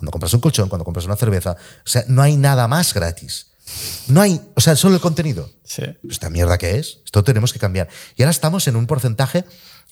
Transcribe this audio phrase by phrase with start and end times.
[0.00, 1.52] cuando compras un colchón, cuando compras una cerveza.
[1.52, 3.48] O sea, no hay nada más gratis.
[4.08, 5.50] No hay, o sea, solo el contenido.
[5.62, 5.82] Sí.
[6.08, 7.00] ¿Esta mierda qué es?
[7.04, 7.86] Esto tenemos que cambiar.
[8.16, 9.44] Y ahora estamos en un porcentaje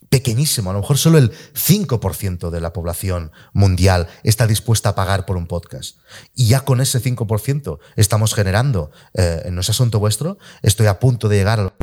[0.08, 5.26] pequeñísimo, a lo mejor solo el 5% de la población mundial está dispuesta a pagar
[5.26, 5.98] por un podcast.
[6.34, 11.28] Y ya con ese 5% estamos generando, eh, no es asunto vuestro, estoy a punto
[11.28, 11.74] de llegar a...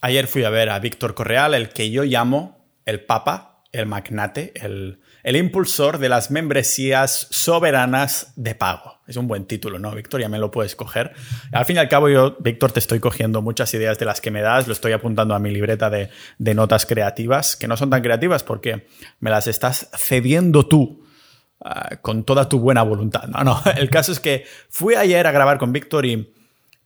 [0.00, 4.54] Ayer fui a ver a Víctor Correal, el que yo llamo el Papa, el magnate,
[4.54, 9.02] el, el impulsor de las membresías soberanas de pago.
[9.06, 10.22] Es un buen título, ¿no, Víctor?
[10.22, 11.12] Ya me lo puedes coger.
[11.52, 14.30] Al fin y al cabo, yo, Víctor, te estoy cogiendo muchas ideas de las que
[14.30, 16.08] me das, lo estoy apuntando a mi libreta de,
[16.54, 18.86] notas creativas, que no son tan creativas porque
[19.20, 21.04] me las estás cediendo tú.
[21.60, 23.24] Ah, con toda tu buena voluntad.
[23.24, 23.60] No, no.
[23.76, 26.34] El caso es que fui ayer a grabar con Víctor y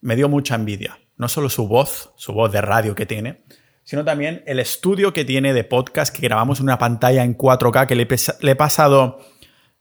[0.01, 0.99] me dio mucha envidia.
[1.17, 3.45] No solo su voz, su voz de radio que tiene,
[3.85, 7.87] sino también el estudio que tiene de podcast que grabamos en una pantalla en 4K
[7.87, 9.19] que le, he pasado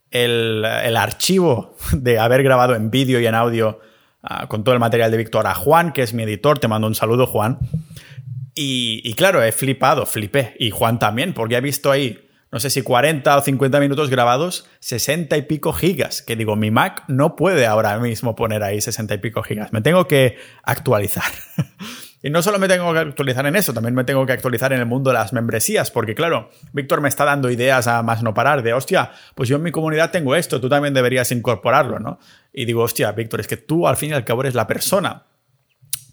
[0.10, 0.66] el,
[0.96, 3.80] archivo de haber grabado en vídeo y en audio
[4.24, 6.60] ah, con todo el material de Víctor a Juan, que es mi editor.
[6.60, 7.60] Te mando un saludo, Juan.
[8.54, 10.56] Y, y, claro, he flipado, flipé.
[10.60, 14.68] Y Juan también, porque he visto ahí, no sé si 40 o 50 minutos grabados,
[14.80, 16.22] 60 y pico gigas.
[16.22, 19.72] Que digo, mi Mac no puede ahora mismo poner ahí 60 y pico gigas.
[19.72, 21.32] Me tengo que actualizar.
[22.24, 24.80] Y no solo me tengo que actualizar en eso, también me tengo que actualizar en
[24.80, 28.34] el mundo de las membresías, porque claro, Víctor me está dando ideas a más no
[28.34, 32.20] parar de, hostia, pues yo en mi comunidad tengo esto, tú también deberías incorporarlo, ¿no?
[32.54, 35.24] Y digo, hostia, Víctor, es que tú al fin y al cabo eres la persona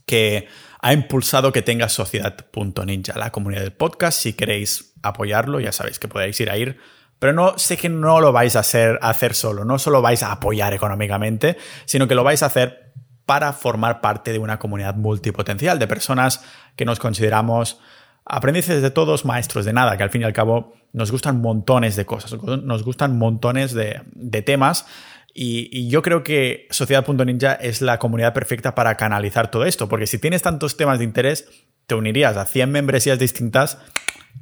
[0.06, 0.48] que
[0.80, 4.20] ha impulsado que tengas Sociedad.ninja, la comunidad del podcast.
[4.20, 6.78] Si queréis apoyarlo, ya sabéis que podéis ir a ir.
[7.18, 10.22] Pero no sé que no lo vais a hacer, a hacer solo, no solo vais
[10.22, 12.87] a apoyar económicamente, sino que lo vais a hacer
[13.28, 16.42] para formar parte de una comunidad multipotencial de personas
[16.76, 17.78] que nos consideramos
[18.24, 21.94] aprendices de todos, maestros de nada, que al fin y al cabo nos gustan montones
[21.94, 24.86] de cosas, nos gustan montones de, temas.
[25.34, 30.18] Y, yo creo que Sociedad.ninja es la comunidad perfecta para canalizar todo esto, porque si
[30.18, 31.50] tienes tantos temas de interés,
[31.86, 33.76] te unirías a 100 membresías distintas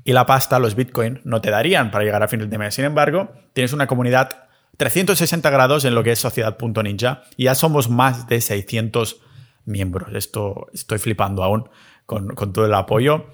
[0.05, 2.73] y la pasta, los bitcoin, no te darían para llegar a fin de mes.
[2.73, 4.46] Sin embargo, tienes una comunidad
[4.77, 9.21] 360 grados en lo que es Sociedad.ninja y ya somos más de 600
[9.65, 10.15] miembros.
[10.15, 11.69] Esto estoy flipando aún
[12.07, 13.27] con, todo el apoyo.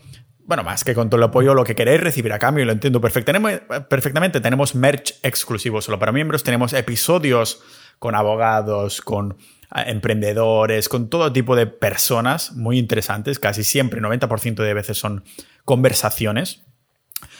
[0.45, 3.01] Bueno, más que con todo el apoyo, lo que queréis recibir a cambio, lo entiendo
[3.01, 4.41] perfectamente.
[4.41, 7.63] Tenemos merch exclusivo solo para miembros, tenemos episodios
[7.99, 9.37] con abogados, con
[9.71, 13.39] ah, emprendedores, con todo tipo de personas muy interesantes.
[13.39, 15.25] Casi siempre, 90% de veces son
[15.65, 16.65] conversaciones.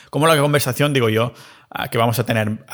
[0.09, 1.33] Como la conversación, digo yo,
[1.89, 2.65] que vamos a tener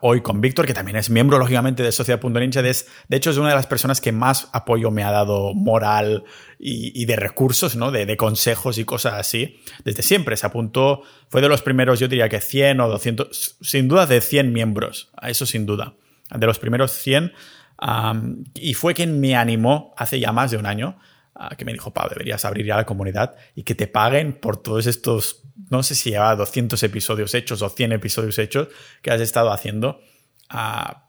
[0.00, 2.60] hoy con Víctor, que también es miembro, lógicamente, de Sociedad.ninja.
[2.60, 2.76] De,
[3.08, 6.24] de hecho, es una de las personas que más apoyo me ha dado moral
[6.58, 7.92] y, de recursos, ¿no?
[7.92, 9.60] De, consejos y cosas así.
[9.84, 13.86] Desde siempre se apuntó, fue de los primeros, yo diría que 100 o 200, sin
[13.86, 15.94] duda de 100 miembros, eso sin duda.
[16.30, 17.32] De los primeros 100.
[18.54, 20.98] y fue quien me animó hace ya más de un año
[21.56, 24.86] que me dijo, Pau, deberías abrir ya la comunidad y que te paguen por todos
[24.86, 28.68] estos, no sé si lleva 200 episodios hechos o 100 episodios hechos
[29.02, 30.00] que has estado haciendo.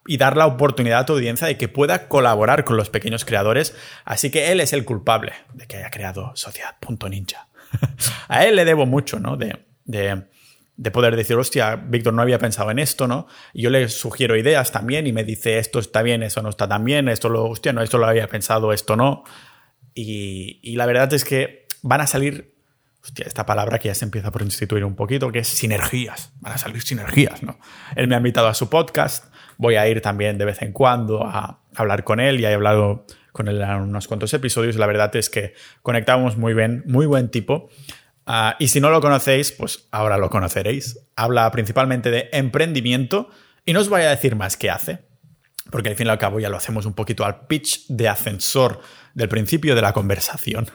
[0.06, 3.74] y dar la oportunidad a tu audiencia de que pueda colaborar con los pequeños creadores.
[4.04, 7.48] Así que él es el culpable de que haya creado Sociedad.ninja.
[8.28, 9.38] a él le debo mucho, ¿no?
[9.38, 10.24] De, de,
[10.76, 13.28] de, poder decir, hostia, Víctor no había pensado en esto, ¿no?
[13.54, 16.68] Y yo le sugiero ideas también y me dice, esto está bien, eso no está
[16.68, 19.24] tan bien, esto lo, hostia, no, esto lo había pensado, esto no.
[19.94, 22.56] Y, la verdad es que van a salir,
[23.04, 26.32] hostia, esta palabra que ya se empieza por instituir un poquito, que es sinergias.
[26.40, 27.60] Van a salir sinergias, ¿no?
[27.96, 29.26] Él me ha invitado a su podcast,
[29.58, 33.06] voy a ir también de vez en cuando a hablar con él y he hablado
[33.32, 34.76] con él en unos cuantos episodios.
[34.76, 37.70] La verdad es que conectamos muy bien, muy buen tipo.
[38.26, 41.00] Ah, y si no lo conocéis, pues ahora lo conoceréis.
[41.16, 43.30] Habla principalmente de emprendimiento
[43.66, 45.00] y no os voy a decir más qué hace,
[45.72, 48.82] porque al fin y al cabo ya lo hacemos un poquito al pitch de ascensor
[49.14, 50.68] del principio de la conversación.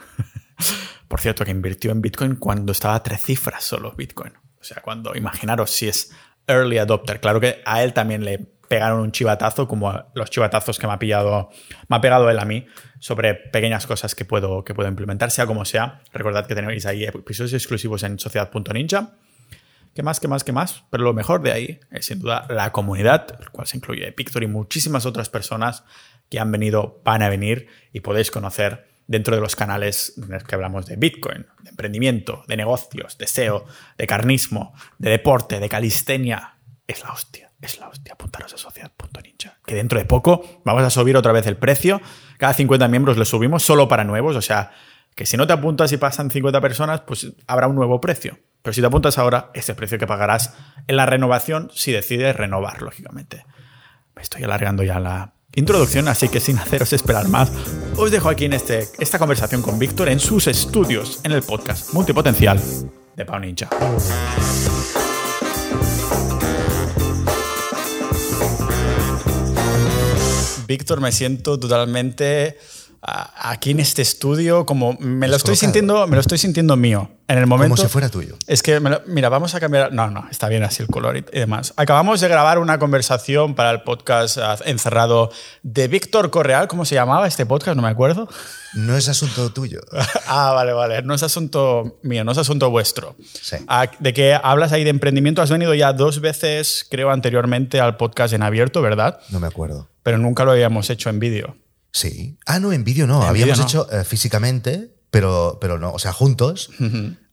[1.09, 4.33] Por cierto, que invirtió en Bitcoin cuando estaba a tres cifras solo Bitcoin.
[4.61, 6.11] O sea, cuando imaginaros si es
[6.47, 7.21] early adopter.
[7.21, 8.39] Claro que a él también le
[8.69, 11.51] pegaron un chivatazo, como los chivatazos que me ha pillado,
[11.89, 12.67] me ha pegado él a mí,
[12.99, 16.03] sobre pequeñas cosas que puedo, que puedo implementar, sea como sea.
[16.13, 19.17] Recordad que tenéis ahí episodios exclusivos en sociedad.ninja.
[19.95, 20.85] ¿Qué más, qué más, qué más?
[20.91, 24.43] Pero lo mejor de ahí es sin duda la comunidad, el cual se incluye Pictor
[24.43, 25.85] y muchísimas otras personas
[26.29, 30.45] que han venido, van a venir y podéis conocer dentro de los canales en los
[30.45, 33.67] que hablamos de Bitcoin, de emprendimiento, de negocios, de SEO,
[33.99, 36.59] de carnismo, de deporte, de calistenia.
[36.87, 38.15] Es la hostia, es la hostia.
[38.15, 39.59] Apuntaros a sociedad.ninja.
[39.67, 42.01] Que dentro de poco vamos a subir otra vez el precio.
[42.39, 44.37] Cada 50 miembros lo subimos solo para nuevos.
[44.37, 44.73] O sea,
[45.15, 48.39] que si no te apuntas y pasan 50 personas, pues habrá un nuevo precio.
[48.63, 50.55] Pero si te apuntas ahora, ese precio que pagarás
[50.87, 53.45] en la renovación si decides renovar, lógicamente.
[54.17, 57.51] Me estoy alargando ya la introducción, así que sin haceros esperar más,
[57.97, 61.93] os dejo aquí en este, esta conversación con Víctor en sus estudios en el podcast
[61.93, 62.61] multipotencial
[63.17, 63.69] de Pau Ninja.
[70.67, 72.59] Víctor, me siento totalmente
[73.07, 77.11] aquí en este estudio, como me lo estoy sintiendo, me lo estoy sintiendo mío.
[77.27, 77.77] En el momento.
[77.77, 78.37] Como si fuera tuyo.
[78.47, 79.93] Es que, mira, vamos a cambiar.
[79.95, 81.73] No, no, está bien así el color y, demás.
[81.77, 85.31] Acabamos de grabar una conversación para el podcast ah, encerrado
[85.63, 86.69] de Víctor Correal.
[86.69, 87.77] ¿Cómo se llamaba este podcast?
[87.77, 88.29] No me acuerdo.
[88.75, 89.81] No es asunto tuyo.
[90.27, 91.03] ah, vale, vale.
[91.03, 93.17] No es asunto mío, no es asunto vuestro.
[93.41, 93.57] Sí.
[93.69, 95.41] Ah, de qué hablas ahí de emprendimiento.
[95.41, 99.21] Has venido ya dos veces, creo, anteriormente al podcast en abierto, ¿verdad?
[99.31, 99.89] No me acuerdo.
[100.03, 101.57] Pero nunca lo habíamos hecho en vídeo.
[101.95, 102.37] Sí.
[102.45, 103.23] Ah, no, en vídeo no.
[103.23, 105.93] Habíamos hecho eh, físicamente, pero, pero no.
[105.93, 106.71] O sea, juntos,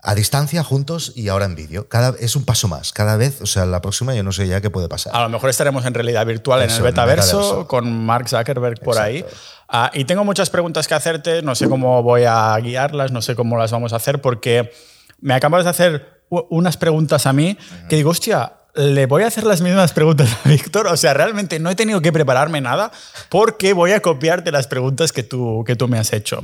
[0.04, 1.90] a distancia, juntos y ahora en vídeo.
[1.90, 2.94] Cada, es un paso más.
[2.94, 5.16] Cada vez, o sea, la próxima yo no sé ya qué puede pasar.
[5.16, 9.26] A lo mejor estaremos en realidad virtual en el betaverso, con Mark Zuckerberg por ahí.
[9.68, 11.42] Ah, y tengo muchas preguntas que hacerte.
[11.42, 14.72] No sé cómo voy a guiarlas, no sé cómo las vamos a hacer, porque
[15.20, 17.58] me acabas de hacer unas preguntas a mí
[17.90, 20.88] que digo, hostia, le voy a hacer las mismas preguntas a Víctor.
[20.88, 22.92] O sea, realmente no he tenido que prepararme nada
[23.30, 26.44] porque voy a copiarte las preguntas que tú, que tú me has hecho.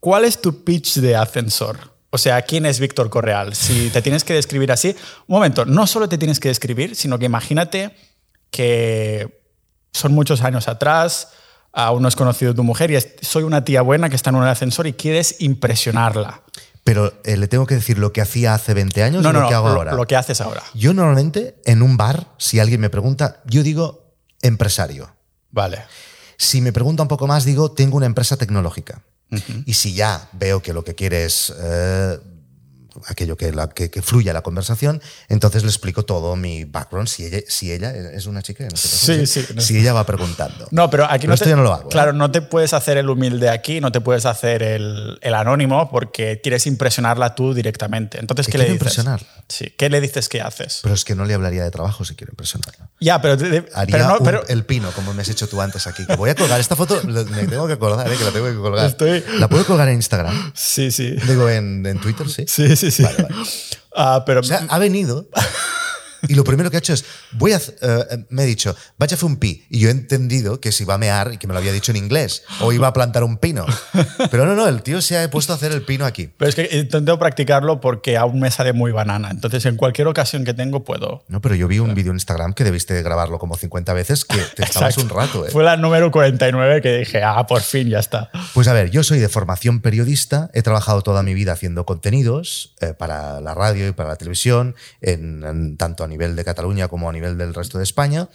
[0.00, 1.94] ¿Cuál es tu pitch de ascensor?
[2.10, 3.54] O sea, ¿quién es Víctor Correal?
[3.56, 4.94] Si te tienes que describir así,
[5.26, 7.96] un momento, no solo te tienes que describir, sino que imagínate
[8.50, 9.42] que
[9.92, 11.30] son muchos años atrás,
[11.72, 14.44] aún no has conocido tu mujer y soy una tía buena que está en un
[14.44, 16.42] ascensor y quieres impresionarla.
[16.84, 19.48] Pero eh, le tengo que decir lo que hacía hace 20 años no, y lo
[19.48, 19.94] que hago lo, ahora.
[19.94, 20.62] Lo que haces ahora.
[20.74, 25.10] Yo normalmente en un bar, si alguien me pregunta, yo digo empresario.
[25.50, 25.84] Vale.
[26.36, 29.02] Si me pregunta un poco más, digo tengo una empresa tecnológica.
[29.66, 32.18] Y si ya veo que lo que quiere es eh,
[33.06, 37.40] aquello que, la, que, fluya la conversación, entonces le explico todo mi background, si ella,
[37.48, 40.68] si ella es una chica, no sé sí, si ella va preguntando.
[40.70, 41.88] No, pero aquí no, esto yo no lo hago.
[41.88, 45.90] Claro, no te puedes hacer el humilde aquí, no te puedes hacer el, el anónimo
[45.90, 48.18] porque quieres impresionarla tú directamente.
[48.18, 48.80] Entonces, ¿qué le dices?
[48.80, 49.28] impresionarla?
[49.48, 50.80] Sí, ¿qué le dices que haces?
[50.82, 52.90] Pero es que no le hablaría de trabajo si quiero impresionarla.
[53.00, 53.34] Ya, pero...
[53.74, 56.06] Haría pero no, el pino, como me has hecho tú antes aquí.
[56.06, 58.16] Que voy a colgar esta foto, me tengo que colgar, ¿eh?
[58.16, 58.86] que la tengo que colgar.
[58.86, 59.24] Estoy...
[59.38, 60.52] ¿La puedo colgar en Instagram?
[60.54, 61.16] Sí, sí.
[61.26, 62.44] Digo, en, en Twitter, sí.
[62.46, 63.02] Sí, sí, sí.
[63.02, 63.34] Vale, vale.
[63.94, 64.40] Ah, pero...
[64.40, 65.26] O sea, ha venido
[66.28, 69.16] y lo primero que ha hecho es, voy a, uh, me ha dicho, vaya a
[69.16, 69.64] hacer un pi.
[69.70, 71.92] Y yo he entendido que si va a mear y que me lo había dicho
[71.92, 73.66] en inglés, o iba a plantar un pino.
[74.30, 76.30] Pero no, no, el tío se ha puesto a hacer el pino aquí.
[76.36, 79.30] Pero es que intento practicarlo porque aún me sale muy banana.
[79.30, 81.24] Entonces, en cualquier ocasión que tengo, puedo.
[81.28, 84.38] No, pero yo vi un vídeo en Instagram que debiste grabarlo como 50 veces, que
[84.56, 85.46] te estabas un rato.
[85.46, 85.50] ¿eh?
[85.50, 88.30] Fue la número 49 que dije, ah, por fin, ya está.
[88.52, 92.74] Pues a ver, yo soy de formación periodista, he trabajado toda mi vida haciendo contenidos
[92.80, 96.88] eh, para la radio y para la televisión, en, en, tanto a nivel de Cataluña
[96.88, 98.28] como a nivel del resto de España.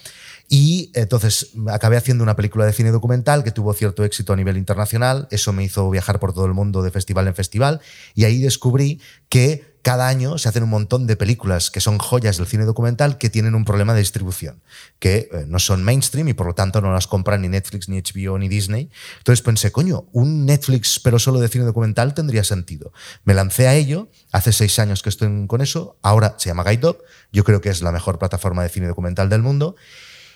[0.48, 4.58] Y entonces acabé haciendo una película de cine documental que tuvo cierto éxito a nivel
[4.58, 5.28] internacional.
[5.32, 7.82] Eso me hizo viajar por todo el mundo de festival en festival.
[8.16, 9.00] Y ahí descubrí
[9.30, 13.18] que cada año se hacen un montón de películas que son joyas del cine documental
[13.18, 14.62] que tienen un problema de distribución,
[15.00, 18.02] que eh, no son mainstream y por lo tanto no las compran ni Netflix, ni
[18.02, 18.90] HBO, ni Disney.
[19.20, 22.92] Entonces pensé, coño, un Netflix pero solo de cine documental tendría sentido.
[23.24, 26.82] Me lancé a ello, hace seis años que estoy con eso, ahora se llama Guide
[26.82, 26.98] Dog,
[27.32, 29.76] yo creo que es la mejor plataforma de cine documental del mundo.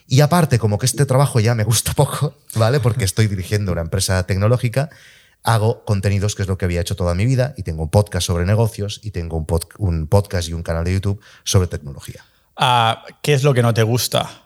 [0.08, 2.80] Y aparte, como que este trabajo ya me gusta poco, ¿vale?
[2.80, 4.90] Porque estoy dirigiendo una empresa tecnológica,
[5.44, 8.28] hago contenidos, que es lo que había hecho toda mi vida, y tengo un podcast
[8.28, 12.26] sobre negocios, y tengo un, pod un podcast y un canal de YouTube sobre tecnología.
[12.60, 14.44] Uh, ¿Qué es lo que no te gusta?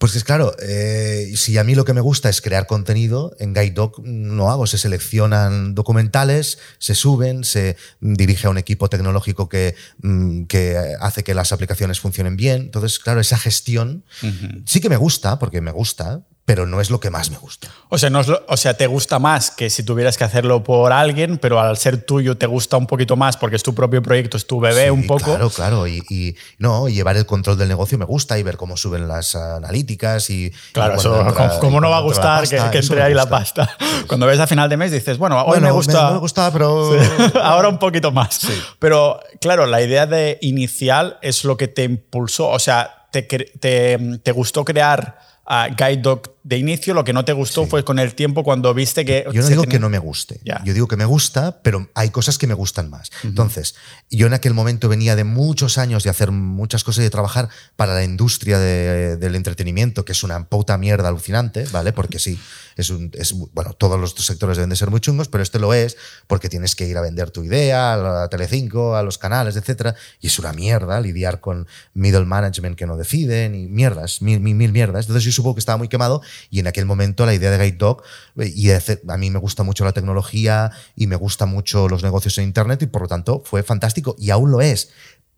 [0.00, 3.52] Pues es claro, eh, si a mí lo que me gusta es crear contenido, en
[3.52, 9.50] Guide Dog no hago, se seleccionan documentales, se suben, se dirige a un equipo tecnológico
[9.50, 12.62] que, mm, que hace que las aplicaciones funcionen bien.
[12.62, 14.62] Entonces, claro, esa gestión uh -huh.
[14.64, 17.68] sí que me gusta, porque me gusta, pero no es lo que más me gusta.
[17.90, 20.92] O sea, no lo, o sea, te gusta más que si tuvieras que hacerlo por
[20.92, 24.36] alguien, pero al ser tuyo te gusta un poquito más porque es tu propio proyecto,
[24.36, 25.26] es tu bebé sí, un poco.
[25.26, 25.86] Claro, claro.
[25.86, 29.36] Y, y, no, llevar el control del negocio me gusta y ver cómo suben las
[29.36, 30.52] analíticas y.
[30.72, 33.28] Claro, y eso, entra, ¿cómo no va a gustar pasta, que, que entre ahí la
[33.28, 33.70] pasta?
[34.08, 36.08] Cuando ves a final de mes dices, bueno, hoy bueno, me gusta.
[36.08, 36.98] Me, me gusta, pero.
[37.00, 37.32] Sí.
[37.40, 38.40] Ahora un poquito más.
[38.80, 42.48] Pero claro, la idea de inicial es lo que te impulsó.
[42.48, 45.30] O sea, te, te, te gustó crear
[45.76, 49.04] Guide Dog de inicio, lo que no te gustó fue con el tiempo cuando viste
[49.04, 49.26] que...
[49.32, 52.38] Yo no digo que no me guste, yo digo que me gusta, pero hay cosas
[52.38, 53.10] que me gustan más.
[53.22, 53.74] Entonces,
[54.10, 57.48] yo en aquel momento venía de muchos años de hacer muchas cosas y de trabajar
[57.76, 61.92] para la industria del entretenimiento, que es una puta mierda alucinante, ¿vale?
[61.92, 62.38] Porque sí,
[62.76, 65.74] es un, es, bueno, todos los sectores deben de ser muy chungos, pero este lo
[65.74, 69.56] es porque tienes que ir a vender tu idea a la Telecinco, a los canales,
[69.56, 74.40] etcétera, y es una mierda lidiar con middle management que no deciden y mierdas, mil,
[74.40, 75.04] mil, mil mierdas.
[75.04, 77.76] Entonces yo supongo que estaba muy quemado y en aquel momento la idea de Guide
[77.76, 78.02] Dog,
[78.36, 82.44] y a mí me gusta mucho la tecnología y me gusta mucho los negocios en
[82.44, 84.90] Internet y por lo tanto fue fantástico y aún lo es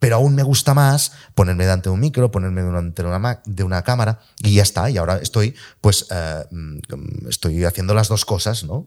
[0.03, 3.63] pero aún me gusta más ponerme delante de un micro, ponerme delante de una, de
[3.63, 4.89] una cámara y ya está.
[4.89, 8.83] Y ahora estoy, pues, eh, mm, estoy haciendo las dos cosas, ¿no?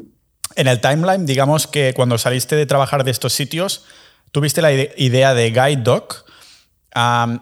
[0.56, 3.86] En el timeline, digamos que cuando saliste de trabajar de estos sitios,
[4.30, 5.82] tuviste la idea de Guide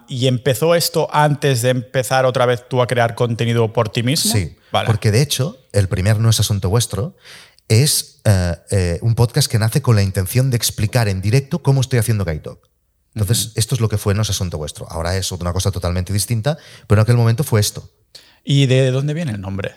[0.08, 4.32] Y empezó esto antes de empezar otra vez tú a crear contenido por ti mismo.
[4.32, 4.56] Sí,
[4.87, 7.16] porque de hecho, el primer No es Asunto Vuestro
[7.68, 11.80] es eh, eh, un podcast que nace con la intención de explicar en directo cómo
[11.80, 12.68] estoy haciendo Doc.
[13.14, 14.90] Entonces, esto es lo que fue No es asunto vuestro.
[14.90, 16.58] Ahora es otra cosa totalmente distinta,
[16.88, 17.88] pero en aquel momento fue esto.
[18.42, 19.75] ¿Y de dónde viene el nombre?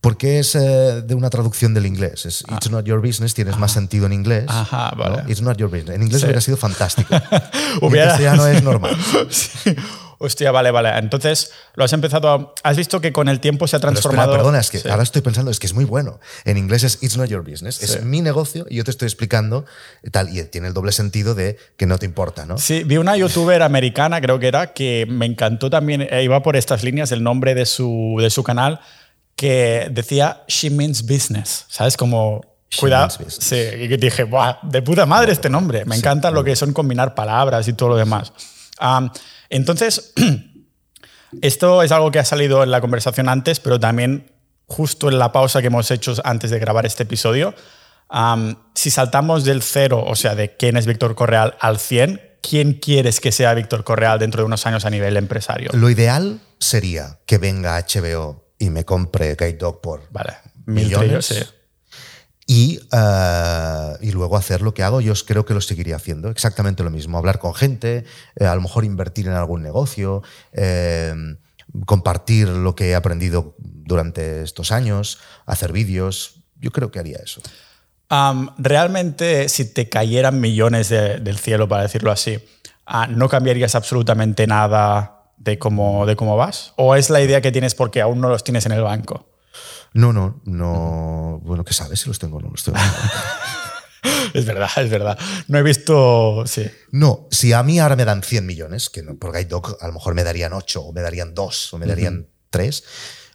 [0.00, 2.26] Porque es eh, de una traducción del inglés.
[2.26, 2.54] Es ah.
[2.54, 4.44] It's not your business, tienes más sentido en inglés.
[4.48, 5.24] Ajá, vale.
[5.26, 5.96] It's not your business.
[5.96, 7.14] En inglés hubiera sido fantástico.
[7.80, 8.16] hubiera...
[8.16, 8.96] En no es normal.
[9.30, 9.74] sí.
[10.18, 10.90] Hostia, vale, vale.
[10.98, 12.54] Entonces, lo has empezado a...
[12.62, 14.32] Has visto que con el tiempo se ha transformado...
[14.32, 16.20] perdona, es que ahora estoy pensando, es que es muy bueno.
[16.44, 17.82] En inglés es It's not your business.
[17.82, 19.66] Es mi negocio y yo te estoy explicando
[20.12, 20.34] tal.
[20.34, 22.56] Y tiene el doble sentido de que no te importa, ¿no?
[22.56, 26.56] Sí, vi una youtuber americana, creo que era, que me encantó también, eh, iba por
[26.56, 28.80] estas líneas, el nombre de su, de su canal,
[29.36, 31.66] que decía She means business.
[31.68, 31.96] ¿Sabes?
[31.96, 32.40] Como
[32.76, 33.16] Cuidado.
[33.28, 34.58] Sí, y dije, ¡buah!
[34.62, 35.84] De puta madre este nombre.
[35.84, 38.32] Me encanta lo que son combinar palabras y todo lo demás.
[39.48, 40.12] Entonces,
[41.42, 44.32] esto es algo que ha salido en la conversación antes, pero también
[44.66, 47.54] justo en la pausa que hemos hecho antes de grabar este episodio.
[48.74, 53.20] si saltamos del cero, o sea, de quién es Víctor Correal al 100, ¿quién quieres
[53.20, 55.70] que sea Víctor Correal dentro de unos años a nivel empresario?
[55.72, 60.34] Lo ideal sería que venga HBO y me compre Guide Dog por vale.
[60.66, 61.52] millones.
[62.48, 66.30] Y, eh, y, luego hacer lo que hago, yo creo que lo seguiría haciendo.
[66.30, 67.18] Exactamente lo mismo.
[67.18, 68.04] Hablar con gente,
[68.36, 70.22] eh, a lo mejor invertir en algún negocio,
[70.52, 71.12] eh,
[71.86, 76.36] compartir lo que he aprendido durante estos años, hacer vídeos.
[76.60, 77.42] Yo creo que haría eso.
[78.58, 82.38] realmente, si te cayeran millones del cielo, para decirlo así,
[82.86, 86.72] ah, ¿no cambiarías absolutamente nada de cómo, de cómo vas?
[86.76, 89.28] ¿O es la idea que tienes porque aún no los tienes en el banco?
[89.92, 91.40] No, no, no.
[91.44, 92.78] Bueno, ¿qué sabes si los tengo o no los tengo?
[94.34, 95.18] es verdad, es verdad.
[95.48, 96.44] No he visto.
[96.46, 96.66] Sí.
[96.90, 99.92] No, si a mí ahora me dan 100 millones, que por Guide Dog a lo
[99.94, 102.84] mejor me darían 8, o me darían 2, o me darían 3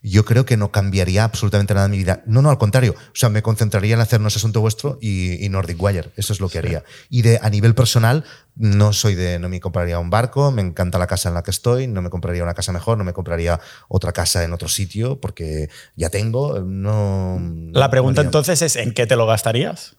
[0.03, 2.23] yo creo que no cambiaría absolutamente nada en mi vida.
[2.25, 2.95] No, no, al contrario.
[2.97, 6.11] O sea, me concentraría en hacernos asunto vuestro y, Nordic Wire.
[6.15, 6.83] Eso es lo que haría.
[7.09, 8.23] Y de, a nivel personal,
[8.55, 11.51] no soy de, no me compraría un barco, me encanta la casa en la que
[11.51, 15.19] estoy, no me compraría una casa mejor, no me compraría otra casa en otro sitio
[15.19, 17.39] porque ya tengo, no...
[17.71, 19.95] La pregunta entonces es, ¿en qué te lo gastarías?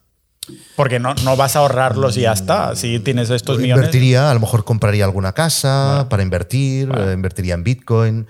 [0.74, 2.74] Porque no, no vas a ahorrarlos y ya está.
[2.74, 3.84] Si tienes estos millones.
[3.84, 8.26] Invertiría, a lo mejor compraría alguna casa para invertir, eh, invertiría en Bitcoin.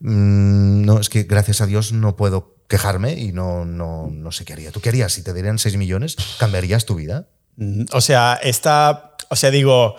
[0.00, 4.44] Mm, no, es que gracias a Dios no puedo quejarme y no, no, no sé
[4.44, 4.72] qué haría.
[4.72, 5.12] ¿Tú qué harías?
[5.12, 7.28] Si te dieran 6 millones, ¿cambiarías tu vida?
[7.56, 9.96] Mm, o sea, esta, o sea, digo,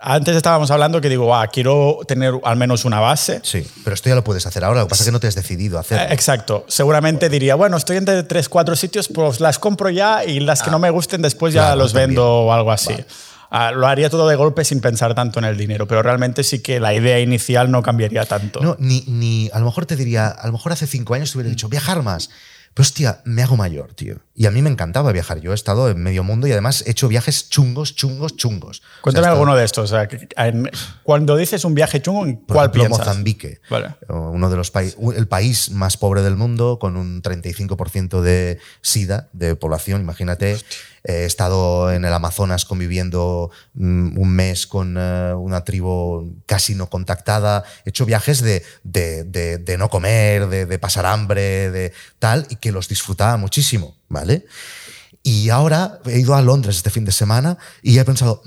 [0.00, 3.40] antes estábamos hablando que digo, ah, quiero tener al menos una base.
[3.42, 5.26] Sí, pero esto ya lo puedes hacer ahora, lo que pasa es que no te
[5.26, 6.04] has decidido a hacerlo.
[6.04, 6.64] Eh, exacto.
[6.68, 10.70] Seguramente diría, bueno, estoy entre 3, 4 sitios, pues las compro ya y las que
[10.70, 12.94] ah, no me gusten después ya los vendo o algo así.
[13.50, 16.60] Ah, lo haría todo de golpe sin pensar tanto en el dinero, pero realmente sí
[16.60, 18.60] que la idea inicial no cambiaría tanto.
[18.60, 21.38] No, ni, ni a lo mejor te diría, a lo mejor hace cinco años te
[21.38, 22.30] hubiera dicho, viajar más.
[22.72, 24.20] Pero hostia, me hago mayor, tío.
[24.36, 25.40] Y a mí me encantaba viajar.
[25.40, 28.82] Yo he estado en medio mundo y además he hecho viajes chungos, chungos, chungos.
[29.00, 29.92] Cuéntame alguno de estos.
[31.02, 33.06] cuando dices un viaje chungo, ¿en cuál ejemplo, piensas?
[33.06, 33.60] Mozambique.
[34.08, 39.28] Uno de los países, el país más pobre del mundo, con un 35% de SIDA,
[39.32, 40.56] de población, imagínate.
[41.04, 46.88] He estado en el Amazonas conviviendo mm, un mes con eh, una tribu casi no
[46.88, 47.64] contactada.
[47.84, 52.88] He hecho viajes de, de, no comer, de, pasar hambre, de tal, y que los
[52.88, 54.46] disfrutaba muchísimo, ¿vale?
[55.22, 58.42] Y ahora he ido a Londres este fin de semana y he pensado,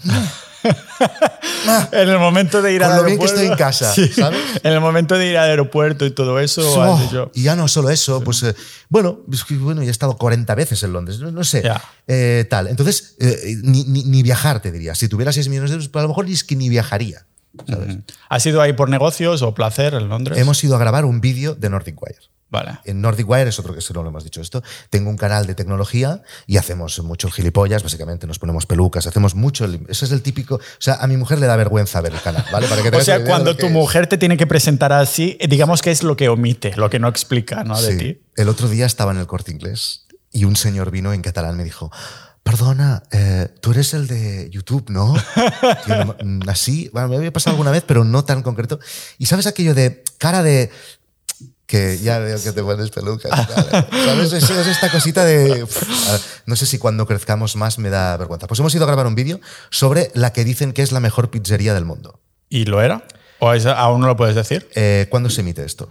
[1.91, 3.19] en el momento de ir al aeropuerto.
[3.19, 4.39] que estoy en casa, ¿sabes?
[4.63, 7.29] En el momento de ir al aeropuerto y todo eso.
[7.33, 8.55] y ya no solo eso, pues eh,
[8.89, 9.21] bueno,
[9.59, 11.63] bueno, ya he estado 40 veces en Londres, no, sé,
[12.07, 12.67] eh, tal.
[12.67, 14.95] Entonces, eh, ni, viajar, te diría.
[14.95, 17.25] Si tuviera 6 millones de euros, pues a lo mejor es que ni viajaría.
[17.67, 17.97] ¿Sabes?
[18.29, 20.37] ¿Has ido ahí por negocios o placer en Londres?
[20.37, 22.33] Hemos ido a grabar un vídeo de Nordic Wire.
[22.53, 22.77] Vale.
[22.85, 24.61] En Nordic Wire es otro que no lo hemos dicho esto.
[24.91, 29.65] Tengo un canal de tecnología y hacemos muchos gilipollas, básicamente nos ponemos pelucas, hacemos mucho.
[29.65, 30.55] Eso es el típico.
[30.57, 32.67] O sea, a mi mujer le da vergüenza ver el canal, ¿vale?
[32.67, 36.03] Para que o sea, cuando tu mujer te tiene que presentar así, digamos que es
[36.03, 37.81] lo que omite, lo que no explica, ¿no?
[37.81, 38.21] De ti.
[38.35, 41.63] El otro día estaba en el corte inglés y un señor vino en catalán me
[41.63, 41.91] dijo.
[42.43, 45.13] Perdona, eh, tú eres el de YouTube, ¿no?
[46.23, 48.79] Mm, así, bueno, me había pasado alguna vez, pero no tan concreto.
[49.17, 50.71] Y sabes aquello de cara de
[51.65, 53.31] que ya veo que te pones pelucas.
[54.05, 54.33] ¿Sabes?
[54.33, 55.65] Es, esta cosita de...
[56.45, 58.47] no sé si cuando crezcamos más me da vergüenza.
[58.47, 61.31] Pues hemos ido a grabar un vídeo sobre la que dicen que es la mejor
[61.31, 62.19] pizzería del mundo.
[62.49, 63.03] ¿Y lo era?
[63.39, 64.69] ¿O aún no lo puedes decir?
[64.75, 65.89] Eh, ¿Cuándo se emite esto?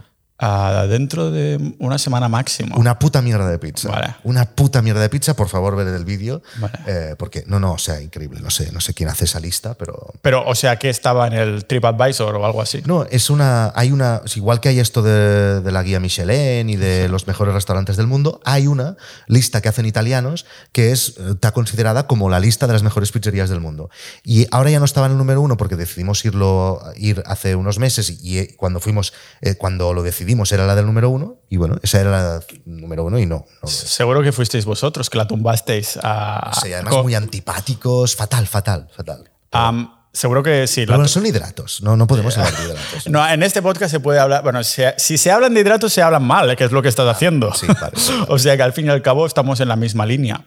[0.88, 2.76] Dentro de una semana máximo.
[2.76, 4.18] Una puta mierda de pizza.
[4.24, 6.42] Una puta mierda de pizza, por favor, ver el vídeo.
[6.86, 8.40] Eh, porque, no, no, o sea, increíble.
[8.40, 10.12] No sé, no sé quién hace esa lista, pero.
[10.22, 12.82] Pero, o sea, que estaba en el TripAdvisor o algo así.
[12.86, 13.72] No, es una.
[13.74, 14.22] Hay una.
[14.34, 18.06] Igual que hay esto de, de la guía Michelin y de los mejores restaurantes del
[18.06, 18.96] mundo, hay una
[19.26, 23.12] lista que hacen italianos que es, eh, está considerada como la lista de las mejores
[23.12, 23.90] pizzerías del mundo.
[24.24, 27.78] Y ahora ya no estaba en el número uno porque decidimos irlo, ir hace unos
[27.78, 31.56] meses y, y cuando fuimos, eh, cuando lo decidimos, era la del número uno y
[31.56, 33.44] bueno, esa era la número uno y no.
[33.64, 36.52] Seguro que fuisteis vosotros que la tumbasteis a...
[36.60, 39.30] Sí, además muy antipáticos, fatal, fatal, fatal.
[40.12, 40.82] seguro que sí.
[40.82, 43.08] Pero bueno, son hidratos, no, no podemos hablar de hidratos.
[43.08, 46.24] no, en este podcast se puede hablar, bueno, si, se hablan de hidratos se hablan
[46.24, 47.52] mal, que es lo que estás haciendo.
[47.54, 50.44] Sí, parece, o sea que al fin y al cabo estamos en la misma línea.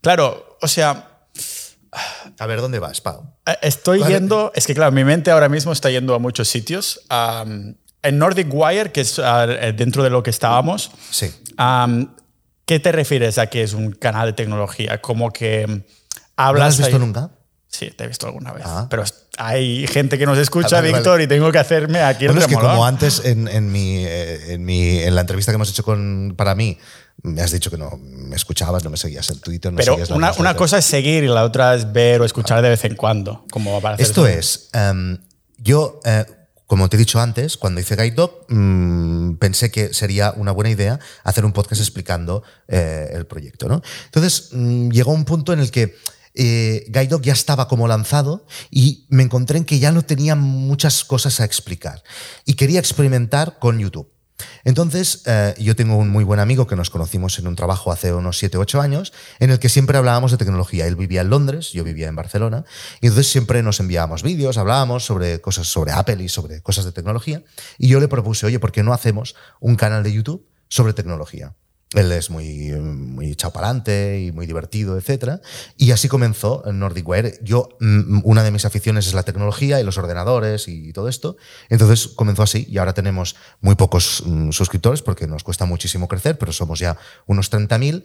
[0.00, 1.10] claro, o sea...
[2.40, 3.34] A ver, ¿dónde vas, Pau?
[3.46, 7.02] Eh, estoy yendo, es que claro, mi mente ahora mismo está yendo a muchos sitios
[8.04, 11.32] en Nordic Wire, que es ah, eh, dentro de lo que estábamos, sí.
[12.66, 15.00] ¿qué te refieres a que es un canal de tecnología?
[15.00, 15.84] Como que
[16.36, 16.78] hablas...
[16.78, 17.30] ¿Lo has visto nunca?
[17.66, 18.62] Sí, te he visto alguna vez.
[18.66, 18.86] Ah.
[18.88, 19.02] Pero
[19.36, 22.86] hay gente que nos escucha, Víctor, y tengo que hacerme aquí bueno, es que como
[22.86, 26.54] antes en, en, mi, eh, en, mi, en la entrevista que hemos hecho con, para
[26.54, 26.78] mí,
[27.22, 29.72] me has dicho que no me escuchabas, no me seguías en Twitter.
[29.72, 32.68] No Pero una, una cosa es seguir y la otra es ver o escuchar de
[32.68, 33.44] vez en cuando.
[33.50, 35.18] Como para Esto es, em,
[35.58, 36.00] yo...
[36.04, 36.24] Eh,
[36.66, 40.98] como te he dicho antes, cuando hice Guide mm, pensé que sería una buena idea
[41.22, 43.68] hacer un podcast explicando eh, el proyecto.
[43.68, 43.82] ¿no?
[44.06, 45.96] Entonces, mm, llegó un punto en el que
[46.34, 51.04] eh, Guide ya estaba como lanzado y me encontré en que ya no tenía muchas
[51.04, 52.02] cosas a explicar.
[52.44, 54.13] Y quería experimentar con YouTube.
[54.64, 58.12] Entonces, eh, yo tengo un muy buen amigo que nos conocimos en un trabajo hace
[58.12, 60.86] unos 7 o 8 años, en el que siempre hablábamos de tecnología.
[60.86, 62.64] Él vivía en Londres, yo vivía en Barcelona,
[63.00, 66.92] y entonces siempre nos enviábamos vídeos, hablábamos sobre cosas sobre Apple y sobre cosas de
[66.92, 67.42] tecnología.
[67.78, 71.54] Y yo le propuse, oye, ¿por qué no hacemos un canal de YouTube sobre tecnología?
[71.94, 75.40] Él es muy, muy chapalante y muy divertido, etc.
[75.76, 77.38] Y así comenzó Nordic Wire.
[77.42, 81.36] Yo, mm, una de mis aficiones es la tecnología y los ordenadores y todo esto.
[81.68, 86.38] Entonces comenzó así y ahora tenemos muy pocos mm, suscriptores porque nos cuesta muchísimo crecer,
[86.38, 88.04] pero somos ya unos 30.000.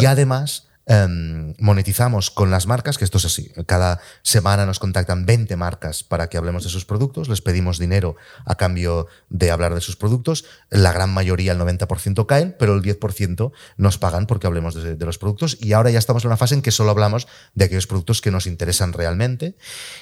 [0.00, 3.52] Y además Em, monetizamos con las marcas, que esto es así.
[3.66, 8.16] Cada semana nos contactan 20 marcas para que hablemos de sus productos, les pedimos dinero
[8.44, 10.46] a cambio de hablar de sus productos.
[10.68, 15.18] La gran mayoría, el 90% caen, pero el 10% nos pagan porque hablemos de, los
[15.18, 15.58] productos.
[15.60, 18.32] Y ahora ya estamos en una fase en que solo hablamos de aquellos productos que
[18.32, 19.54] nos interesan realmente.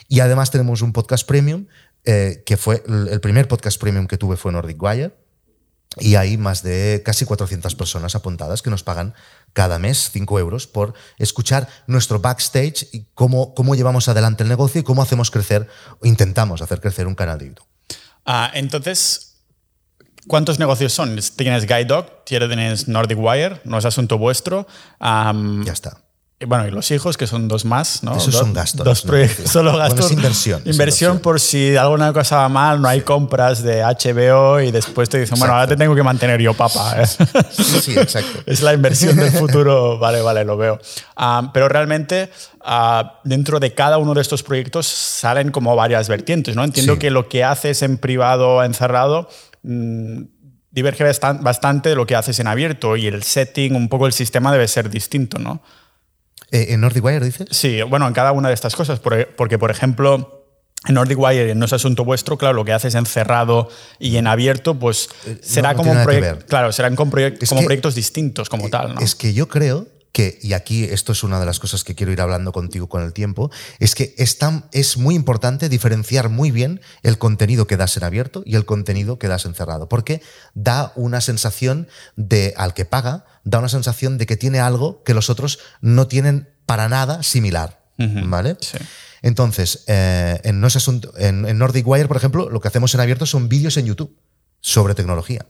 [0.08, 1.66] Y además tenemos un podcast premium,
[2.06, 5.12] eh, que fue el primer podcast premium que tuve fue Nordic Wire.
[5.96, 9.14] Y hay más de casi 400 personas apuntadas que nos pagan
[9.52, 14.80] cada mes 5 euros por escuchar nuestro backstage y cómo, cómo llevamos adelante el negocio
[14.80, 15.66] y cómo hacemos crecer,
[16.00, 17.66] o intentamos hacer crecer un canal de YouTube.
[18.26, 19.40] Ah, entonces,
[20.26, 21.18] ¿cuántos negocios son?
[21.36, 24.66] Tienes Guide Dog, tienes Nordic Wire, no es asunto vuestro.
[25.00, 26.07] ya está.
[26.46, 28.16] Bueno, y los hijos, que son dos más, ¿no?
[28.16, 28.84] Esos son gastos.
[28.84, 30.06] Dos proyectos, solo gastos.
[30.06, 30.62] es inversión.
[30.64, 35.18] Inversión por si alguna cosa va mal, no hay compras de HBO y después te
[35.18, 37.02] dicen, bueno, ahora te tengo que mantener yo, papá.
[37.02, 37.06] ¿eh?
[37.50, 38.42] Sí, sí, exacto.
[38.46, 39.98] es la inversión del futuro.
[39.98, 40.78] Vale, vale, lo veo.
[41.16, 42.30] Ah, pero realmente,
[42.64, 46.62] ah, dentro de cada uno de estos proyectos salen como varias vertientes, ¿no?
[46.62, 49.28] Entiendo que lo que haces en privado, encerrado,
[49.64, 50.22] mm,
[50.70, 51.02] diverge
[51.40, 54.68] bastante de lo que haces en abierto y el setting, un poco el sistema debe
[54.68, 55.62] ser distinto, ¿no?
[56.50, 57.48] Eh, ¿En Nordic Wire dices?
[57.50, 60.44] Sí, bueno, en cada una de estas cosas, porque, por ejemplo,
[60.86, 64.78] en Nordic Wire no es asunto vuestro, claro, lo que haces encerrado y en abierto,
[64.78, 66.46] pues eh, será como un proyecto.
[66.46, 68.94] Claro, serán como, proyectos distintos como tal.
[68.94, 69.00] ¿no?
[69.00, 72.12] Es que yo creo que, y aquí esto es una de las cosas que quiero
[72.12, 74.38] ir hablando contigo con el tiempo, es que es,
[74.72, 79.18] es muy importante diferenciar muy bien el contenido que das en abierto y el contenido
[79.18, 80.22] que das encerrado, porque
[80.54, 85.14] da una sensación de, al que paga, da una sensación de que tiene algo que
[85.14, 87.78] los otros no tienen para nada similar.
[87.96, 88.56] ¿vale?
[89.22, 93.00] Entonces, eh, en, no asunto, en, en Nordic Wire, por ejemplo, lo que hacemos en
[93.00, 94.16] abierto son vídeos en YouTube
[94.60, 95.46] sobre tecnología.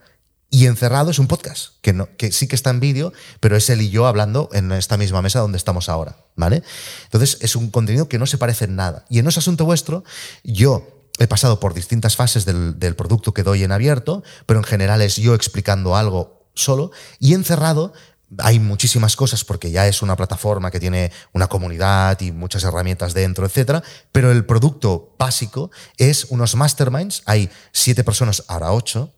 [0.50, 3.68] Y encerrado es un podcast, que, no, que sí que está en vídeo, pero es
[3.68, 6.62] él y yo hablando en esta misma mesa donde estamos ahora, ¿vale?
[7.04, 9.04] Entonces es un contenido que no se parece en nada.
[9.10, 10.04] Y en ese asunto vuestro,
[10.44, 14.64] yo he pasado por distintas fases del, del producto que doy en abierto, pero en
[14.64, 17.92] general es yo explicando algo solo, y encerrado
[18.36, 23.14] hay muchísimas cosas porque ya es una plataforma que tiene una comunidad y muchas herramientas
[23.14, 27.22] dentro, etcétera, pero el producto básico es unos masterminds.
[27.24, 29.14] Hay siete personas, ahora ocho,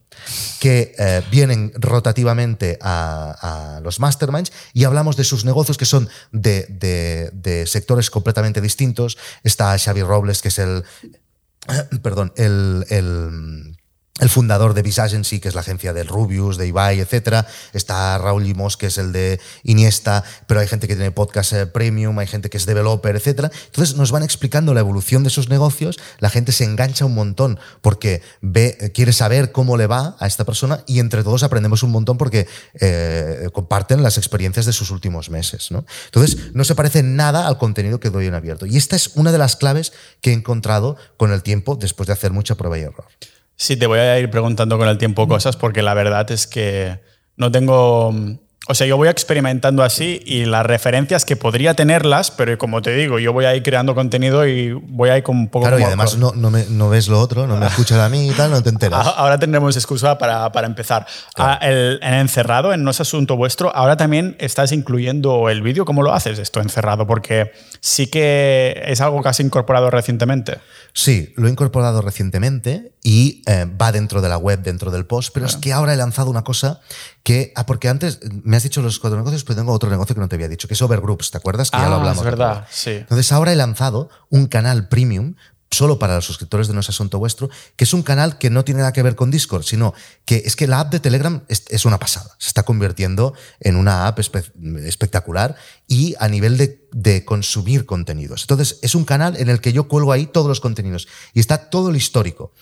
[0.61, 7.65] que eh, vienen rotativamente a, los masterminds y hablamos de sus negocios que son de,
[7.67, 9.19] sectores completamente distintos.
[9.43, 10.85] Está Xavi Robles, que es el,
[12.03, 13.80] perdón, el el
[14.29, 17.47] fundador de Visagency, que es la agencia del Rubius, de Ibai, etc.
[17.73, 21.67] Está Raúl Limos, que es el de Iniesta, pero hay gente que tiene podcast eh,
[21.67, 23.51] premium, hay gente que es developer, etc.
[23.67, 27.59] Entonces nos van explicando la evolución de sus negocios, la gente se engancha un montón
[27.81, 31.83] porque ve, eh, quiere saber cómo le va a esta persona y entre todos aprendemos
[31.83, 32.47] un montón porque
[32.81, 35.71] eh, comparten las experiencias de sus últimos meses.
[35.71, 35.85] ¿no?
[36.07, 38.67] Entonces no se parece nada al contenido que doy en abierto.
[38.67, 42.13] Y esta es una de las claves que he encontrado con el tiempo después de
[42.13, 43.07] hacer mucha prueba y error.
[43.63, 46.99] Sí, te voy a ir preguntando con el tiempo cosas porque la verdad es que
[47.37, 48.11] no tengo
[48.71, 52.95] o sea, yo voy experimentando así y las referencias que podría tenerlas, pero como te
[52.95, 55.67] digo, yo voy a ir creando contenido y voy a ir con un poco...
[55.67, 58.53] Claro, y además no, no, ves lo otro, no me escuchas a mí y tal,
[58.53, 59.05] no te enteras.
[59.17, 61.05] Ahora tendremos excusa para, para empezar.
[61.37, 65.85] Ah, el, en encerrado, en No es asunto vuestro, ahora también estás incluyendo el vídeo.
[65.85, 67.09] ¿Cómo lo haces esto encerrado?
[67.09, 70.59] Porque sí que es algo que has incorporado recientemente.
[70.93, 75.31] Sí, lo he incorporado recientemente y eh, va dentro de la web, dentro del post,
[75.35, 76.81] pero es que ahora he lanzado una cosa
[77.23, 77.53] que...
[77.57, 80.29] Ah, porque antes me has dicho los cuatro negocios, pero tengo otro negocio que no
[80.29, 81.71] te había dicho, que es Overgroups, ¿te acuerdas?
[81.71, 82.19] Que ya lo ah, hablamos.
[82.19, 82.91] Es verdad, sí.
[82.91, 85.35] Entonces ahora he lanzado un canal premium
[85.71, 88.65] solo para los suscriptores de No es Asunto Vuestro, que es un canal que no
[88.65, 89.95] tiene nada que ver con Discord, sino
[90.25, 92.35] que es que la app de Telegram es, una pasada.
[92.39, 95.55] Se está convirtiendo en una app espectacular
[95.87, 98.43] y a nivel de, de, consumir contenidos.
[98.43, 101.71] Entonces, es un canal en el que yo cuelgo ahí todos los contenidos y está
[101.71, 102.53] todo el histórico.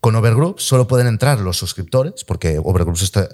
[0.00, 3.28] Con Overgroups solo pueden entrar los suscriptores, porque Overgroups está,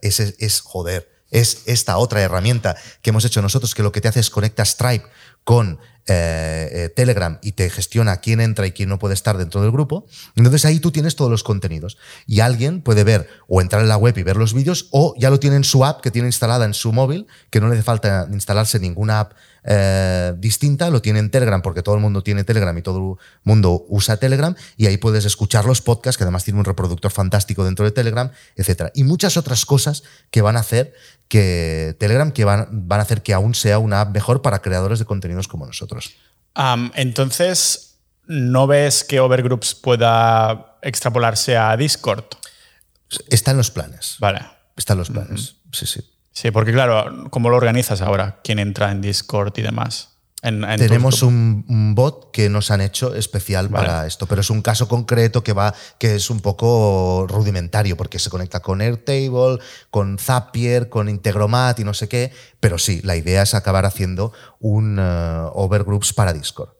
[0.00, 4.06] es, es, joder, es esta otra herramienta que hemos hecho nosotros que lo que te
[4.06, 5.06] hace es conecta Stripe
[5.42, 9.62] con eh, eh, Telegram y te gestiona quién entra y quién no puede estar dentro
[9.62, 10.04] del grupo.
[10.34, 13.96] Entonces ahí tú tienes todos los contenidos y alguien puede ver o entrar en la
[13.96, 16.64] web y ver los vídeos o ya lo tiene en su app que tiene instalada
[16.64, 19.32] en su móvil, que no le hace falta instalarse ninguna app
[19.64, 23.16] eh, distinta, lo tiene en Telegram porque todo el mundo tiene Telegram y todo el
[23.44, 27.64] mundo usa Telegram y ahí puedes escuchar los podcasts, que además tiene un reproductor fantástico
[27.64, 28.90] dentro de Telegram, etc.
[28.94, 30.94] Y muchas otras cosas que van a hacer
[31.32, 34.98] que Telegram, que van, van a hacer que aún sea una app mejor para creadores
[34.98, 36.12] de contenidos como nosotros.
[36.94, 42.24] entonces, ¿no ves que Overgroups pueda extrapolarse a Discord?
[43.30, 44.16] Está en los planes.
[44.18, 44.40] Vale.
[44.76, 45.56] Está en los planes.
[45.72, 46.06] Sí, sí.
[46.32, 48.40] Sí, porque claro, ¿cómo lo organizas ahora?
[48.44, 50.11] ¿Quién entra en Discord y demás?
[50.42, 55.44] Tenemos un, bot que nos han hecho especial para esto, pero es un caso concreto
[55.44, 61.08] que va, que es un poco rudimentario, porque se conecta con Airtable, con Zapier, con
[61.08, 62.32] Integromat y no sé qué.
[62.58, 66.70] Pero sí, la idea es acabar haciendo un uh, overgroups para Discord.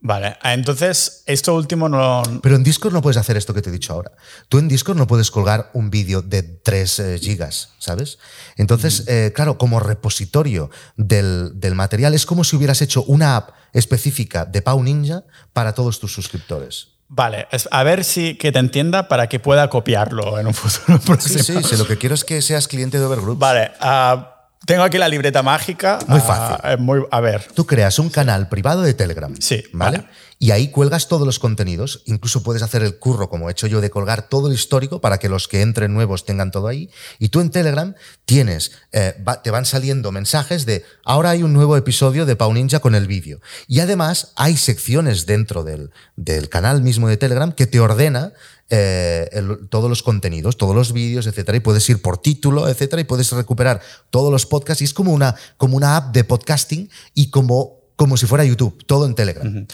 [0.00, 2.22] Vale, ah, entonces esto último no...
[2.40, 4.12] Pero en Discord no puedes hacer esto que te he dicho ahora.
[4.48, 8.18] Tú en Discord no puedes colgar un vídeo de 3 eh, gigas, ¿sabes?
[8.56, 14.44] Entonces, eh, claro, como repositorio del, material es como si hubieras hecho una app específica
[14.44, 16.90] de Pau Ninja para todos tus suscriptores.
[17.08, 21.42] Vale, a ver si que te entienda para que pueda copiarlo en un futuro próximo.
[21.42, 23.38] Sí, sí, lo que quiero es que seas cliente de Overgroup.
[23.38, 24.37] Vale, uh,
[24.68, 25.98] tengo aquí la libreta mágica.
[26.06, 26.56] Muy fácil.
[26.62, 27.42] Ah, muy, a ver.
[27.54, 29.34] Tú creas un canal privado de Telegram.
[29.40, 29.64] Sí.
[29.72, 30.04] ¿vale?
[30.38, 32.02] Y ahí cuelgas todos los contenidos.
[32.06, 35.18] Incluso puedes hacer el curro, como he hecho yo, de colgar todo el histórico para
[35.18, 36.90] que los que entren nuevos tengan todo ahí.
[37.18, 41.76] Y tú en Telegram tienes, eh, te van saliendo mensajes de ahora hay un nuevo
[41.76, 43.40] episodio de Pau Ninja con el vídeo.
[43.66, 48.32] Y además hay secciones dentro del, del canal mismo de Telegram que te ordena
[48.70, 49.30] eh,
[49.70, 53.32] todos los contenidos, todos los vídeos, etcétera, y puedes ir por título, etcétera, y puedes
[53.32, 54.82] recuperar todos los podcasts.
[54.82, 58.84] Y es como una, como una app de podcasting y como como si fuera YouTube,
[58.86, 59.66] todo en Telegram.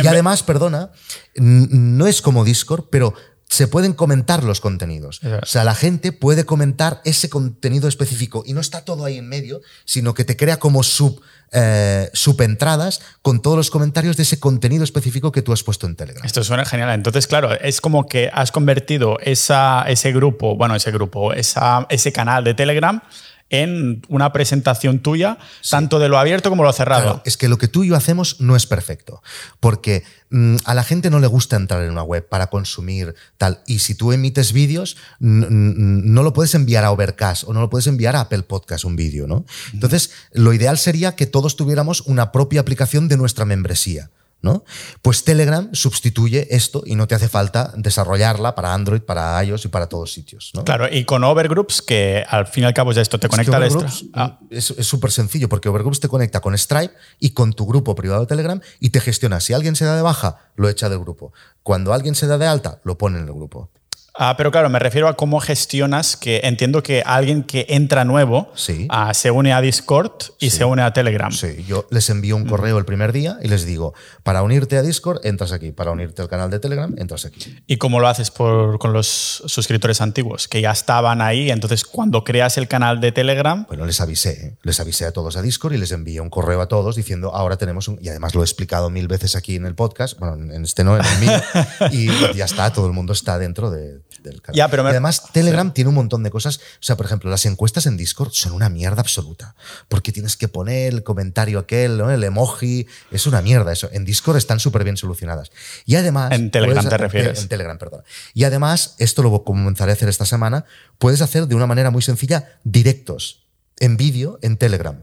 [0.00, 0.92] y además, perdona,
[1.34, 3.14] no es como Discord, pero
[3.48, 5.20] se pueden comentar los contenidos.
[5.42, 9.28] O sea, la gente puede comentar ese contenido específico y no está todo ahí en
[9.28, 14.38] medio, sino que te crea como sub eh, subentradas con todos los comentarios de ese
[14.38, 16.24] contenido específico que tú has puesto en Telegram.
[16.24, 16.90] Esto suena genial.
[16.90, 22.12] Entonces, claro, es como que has convertido esa, ese grupo, bueno, ese grupo, esa, ese
[22.12, 23.02] canal de Telegram
[23.50, 25.38] en una presentación tuya,
[25.70, 27.02] tanto de lo abierto como lo cerrado.
[27.02, 29.22] Claro, es que lo que tú y yo hacemos no es perfecto,
[29.60, 33.60] porque mm, a la gente no le gusta entrar en una web para consumir tal,
[33.66, 37.86] y si tú emites vídeos, no lo puedes enviar a Overcast o no lo puedes
[37.86, 39.44] enviar a Apple Podcast un vídeo, ¿no?
[39.72, 44.10] Entonces, lo ideal sería que todos tuviéramos una propia aplicación de nuestra membresía.
[44.44, 44.64] ¿No?
[45.02, 49.68] Pues Telegram sustituye esto y no te hace falta desarrollarla para Android, para iOS y
[49.68, 50.52] para todos sitios.
[50.64, 53.90] Claro, y con Overgroups, que al fin y al cabo es esto, te conecta a
[54.14, 54.38] ah.
[54.50, 58.26] Es súper sencillo, porque Overgroups te conecta con Stripe y con tu grupo privado de
[58.26, 59.40] Telegram y te gestiona.
[59.40, 61.32] Si alguien se da de baja, lo echa del grupo.
[61.62, 63.70] Cuando alguien se da de alta, lo pone en el grupo.
[64.16, 68.52] Ah, pero claro, me refiero a cómo gestionas que entiendo que alguien que entra nuevo
[68.88, 71.32] ah, se une a Discord y se une a Telegram.
[71.32, 74.82] Sí, yo les envío un correo el primer día y les digo, para unirte a
[74.82, 77.56] Discord, entras aquí, para unirte al canal de Telegram, entras aquí.
[77.66, 81.50] ¿Y cómo lo haces con los suscriptores antiguos, que ya estaban ahí?
[81.50, 83.66] Entonces, cuando creas el canal de Telegram...
[83.66, 84.58] Bueno, les avisé, ¿eh?
[84.62, 87.56] les avisé a todos a Discord y les envío un correo a todos diciendo, ahora
[87.56, 87.98] tenemos un...
[88.00, 90.96] Y además lo he explicado mil veces aquí en el podcast, bueno, en este no,
[90.96, 91.42] en el mío,
[91.90, 94.03] y ya está, todo el mundo está dentro de
[94.52, 96.58] ya, pero además, Telegram tiene un montón de cosas.
[96.58, 99.54] O sea, por ejemplo, las encuestas en Discord son una mierda absoluta.
[99.88, 102.10] Porque tienes que poner el comentario aquel, ¿no?
[102.10, 102.86] el emoji.
[103.10, 103.88] Es una mierda eso.
[103.92, 105.50] En Discord están súper bien solucionadas.
[105.84, 106.32] Y además.
[106.32, 107.42] En Telegram te refieres.
[107.42, 108.02] En Telegram, perdón.
[108.32, 110.64] Y además, esto lo comenzaré a hacer esta semana.
[110.98, 113.44] Puedes hacer de una manera muy sencilla directos
[113.78, 114.98] en vídeo en Telegram.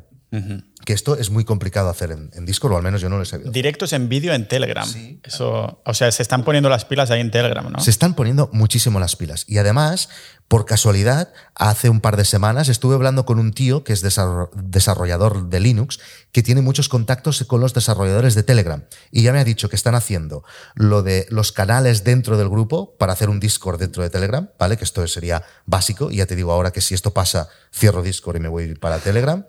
[0.86, 3.26] Que esto es muy complicado hacer en, Discord, o al menos yo no lo he
[3.26, 3.52] sabido.
[3.52, 4.88] Directos en vídeo en Telegram.
[5.24, 7.80] Eso, o sea, se están poniendo las pilas ahí en Telegram, ¿no?
[7.80, 9.46] Se están poniendo muchísimo las pilas.
[9.48, 10.10] Y además,
[10.52, 15.48] por casualidad, hace un par de semanas estuve hablando con un tío que es desarrollador
[15.48, 16.02] de Linux,
[16.34, 18.84] que tiene muchos contactos con los desarrolladores de Telegram.
[19.12, 20.44] Y ya me ha dicho que están haciendo
[20.76, 24.76] lo de los canales dentro del grupo para hacer un Discord dentro de Telegram, ¿vale?
[24.76, 26.12] Que esto sería básico.
[26.12, 29.00] Y ya te digo ahora que si esto pasa, cierro Discord y me voy para
[29.00, 29.46] Telegram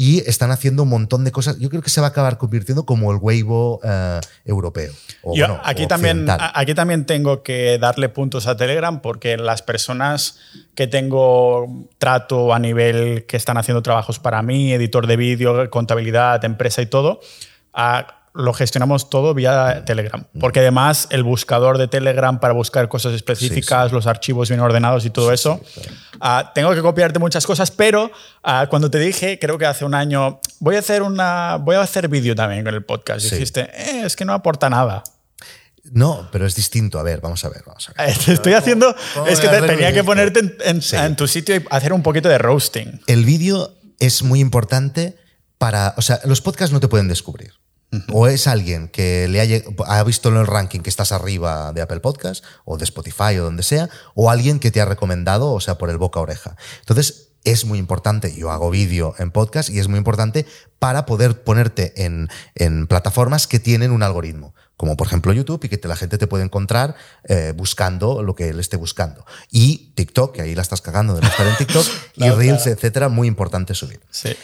[0.00, 1.58] y están haciendo un montón de cosas.
[1.58, 4.94] Yo creo que se va a acabar convirtiendo como el Weibo eh, europeo.
[5.62, 10.38] aquí, también, aquí también tengo que darle puntos a Telegram porque las personas
[10.74, 16.44] que tengo trato a nivel que están haciendo trabajos para mí, editor de vídeo, contabilidad,
[16.44, 17.20] empresa y todo,
[17.72, 20.24] a, lo gestionamos todo vía Telegram.
[20.32, 20.38] Mm.
[20.38, 25.10] Porque además el buscador de Telegram para buscar cosas específicas, los archivos bien ordenados y
[25.10, 25.60] todo eso.
[26.20, 28.10] Ah, tengo que copiarte muchas cosas, pero
[28.42, 31.80] ah, cuando te dije, creo que hace un año, voy a hacer una, voy a
[31.80, 33.30] hacer vídeo también con el podcast.
[33.30, 35.02] Dijiste, eh, es que no aporta nada.
[35.92, 36.98] No, pero es distinto.
[36.98, 38.16] A ver, vamos a ver, vamos a ver.
[38.28, 38.94] estoy haciendo.
[39.26, 43.00] Es que tenía que ponerte en, en, tu sitio y hacer un poquito de roasting.
[43.06, 45.16] El vídeo es muy importante
[45.58, 45.94] para.
[45.96, 47.52] O sea, los podcasts no te pueden descubrir.
[48.12, 51.98] O es alguien que le ha, visto en el ranking que estás arriba de Apple
[51.98, 55.76] Podcast o de Spotify o donde sea, o alguien que te ha recomendado, o sea,
[55.76, 56.56] por el boca a oreja.
[56.80, 60.46] Entonces, es muy importante, yo hago vídeo en podcast y es muy importante
[60.78, 62.28] para poder ponerte en,
[62.86, 66.42] plataformas que tienen un algoritmo, como por ejemplo YouTube, y que la gente te puede
[66.42, 69.26] encontrar eh, buscando lo que él esté buscando.
[69.50, 73.10] Y TikTok, que ahí la estás cagando de no estar en TikTok, y Reels, etcétera,
[73.10, 74.00] muy importante subir.
[74.10, 74.34] Sí.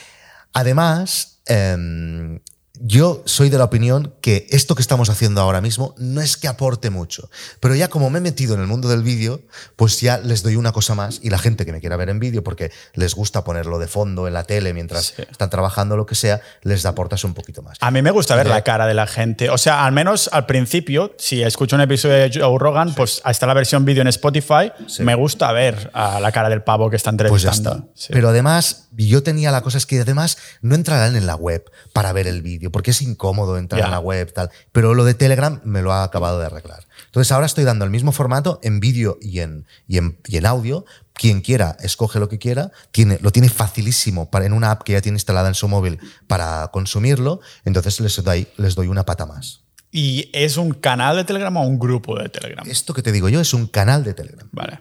[0.52, 2.40] Además, em,
[2.80, 6.48] yo soy de la opinión que esto que estamos haciendo ahora mismo no es que
[6.48, 9.40] aporte mucho, pero ya como me he metido en el mundo del vídeo,
[9.76, 12.18] pues ya les doy una cosa más y la gente que me quiera ver en
[12.18, 16.14] vídeo porque les gusta ponerlo de fondo en la tele mientras están trabajando lo que
[16.14, 17.78] sea, les aportas un poquito más.
[17.80, 20.46] A mí me gusta ver la cara de la gente, o sea, al menos al
[20.46, 24.72] principio, si escucho un episodio de Joe Rogan, pues hasta la versión vídeo en Spotify,
[25.00, 27.86] me gusta ver a la cara del pavo que está entrevistando.
[27.92, 31.70] Pues Pero además, yo tenía la cosa es que además no entrarán en la web
[31.92, 34.50] para ver el vídeo porque es incómodo entrar en la web, tal.
[34.72, 36.86] Pero lo de Telegram me lo ha acabado de arreglar.
[37.06, 40.84] Entonces ahora estoy dando el mismo formato en vídeo y en, y en, audio.
[41.12, 44.92] Quien quiera, escoge lo que quiera, tiene, lo tiene facilísimo para, en una app que
[44.92, 49.24] ya tiene instalada en su móvil para consumirlo, entonces les doy, les doy una pata
[49.24, 49.62] más.
[49.90, 52.68] ¿Y es un canal de Telegram o un grupo de Telegram?
[52.68, 54.46] Esto que te digo yo es un canal de Telegram.
[54.52, 54.80] Vale.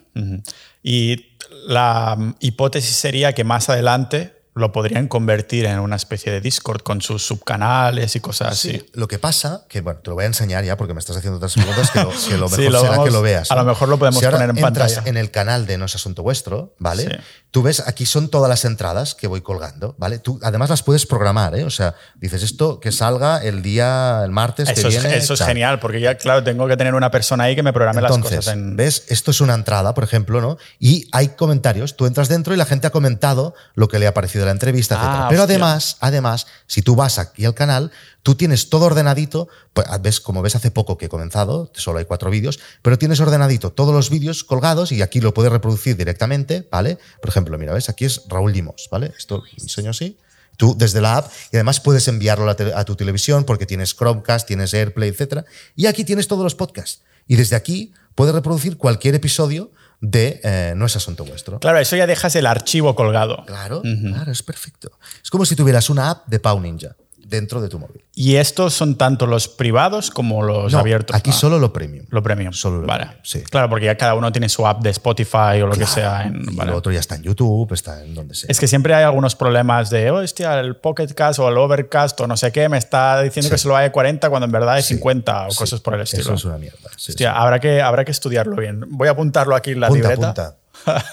[0.83, 6.81] Y la hipótesis sería que más adelante lo podrían convertir en una especie de Discord
[6.81, 8.85] con sus subcanales y cosas así.
[8.93, 11.37] Lo que pasa, que bueno, te lo voy a enseñar ya porque me estás haciendo
[11.37, 11.99] otras preguntas que
[12.37, 13.51] lo, que mejor será que lo veas.
[13.51, 15.03] A lo mejor lo podemos poner en pantalla.
[15.05, 17.19] en el canal de No es Asunto Vuestro, ¿vale?
[17.55, 20.19] Tú ves, aquí son todas las entradas que voy colgando, ¿vale?
[20.19, 21.63] Tú además las puedes programar, ¿eh?
[21.63, 25.05] O sea, dices esto que salga el día, el martes eso que es.
[25.05, 28.01] Eso es genial, porque ya, claro, tengo que tener una persona ahí que me programe
[28.01, 28.47] las cosas.
[28.47, 28.75] En...
[28.75, 29.05] ¿Ves?
[29.07, 30.57] Esto es una entrada, por ejemplo, ¿no?
[30.81, 31.95] Y hay comentarios.
[31.95, 34.95] Tú entras dentro y la gente ha comentado lo que le ha parecido la entrevista,
[34.95, 35.27] Ah, etcétera.
[35.29, 35.55] Pero hostia.
[35.55, 37.89] además, además, si tú vas aquí al canal,
[38.25, 42.05] tú tienes todo ordenadito, pues ves, como ves hace poco que he comenzado, solo hay
[42.05, 46.67] cuatro vídeos, pero tienes ordenadito todos los vídeos colgados y aquí lo puedes reproducir directamente,
[46.71, 46.97] ¿vale?
[47.21, 49.13] Por ejemplo, mira, ves, aquí es Raúl Limos, ¿vale?
[49.15, 50.17] Esto lo enseño así.
[50.57, 54.73] Tú desde la app y además puedes enviarlo a, tu televisión porque tienes Chromecast, tienes
[54.73, 55.45] AirPlay, etcétera.
[55.75, 57.03] Y aquí tienes todos los podcasts.
[57.27, 59.69] Y desde aquí puedes reproducir cualquier episodio
[60.01, 61.59] de eh, No es asunto vuestro.
[61.59, 63.43] Claro, eso ya dejas el archivo colgado.
[63.45, 64.97] Claro, claro, es perfecto.
[65.23, 66.95] Es como si tuvieras una app de Pau Ninja
[67.27, 68.03] dentro de tu móvil.
[68.13, 71.15] Y estos son tanto los privados como los No, abiertos.
[71.15, 72.05] Aquí Ah, solo lo premium.
[72.09, 72.53] lo premium.
[72.53, 73.05] Solo lo vale.
[73.05, 73.41] premium, sí.
[73.49, 76.23] Claro, porque ya cada uno tiene su app de Spotify o lo que sea.
[76.23, 76.71] en- Y vale.
[76.71, 78.47] lo otro ya está en YouTube, está en donde sea.
[78.49, 82.19] Es que siempre hay algunos problemas de, "Oh, hostia, el Pocket Cast o el Overcast
[82.21, 84.83] o no sé qué me está diciendo que solo hay 40 cuando en verdad hay
[84.83, 86.21] 50 o Sí, cosas por el estilo.
[86.23, 86.77] Eso es una mierda.
[86.95, 87.37] sí, Hostia, sí.
[87.37, 88.85] habrá, que, habrá que estudiarlo bien.
[88.89, 90.27] Voy a apuntarlo aquí en la Punta, libreta.
[90.27, 90.55] punta.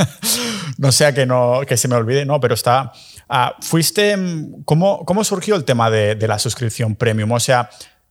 [0.79, 2.93] no sea que, no, que se me olvide, no, pero está.
[3.33, 4.17] Ah, fuiste.
[4.17, 7.33] mm, ¿cómo, ¿Cómo surgió el tema de, de la suscripción premium?
[7.33, 7.69] O sea,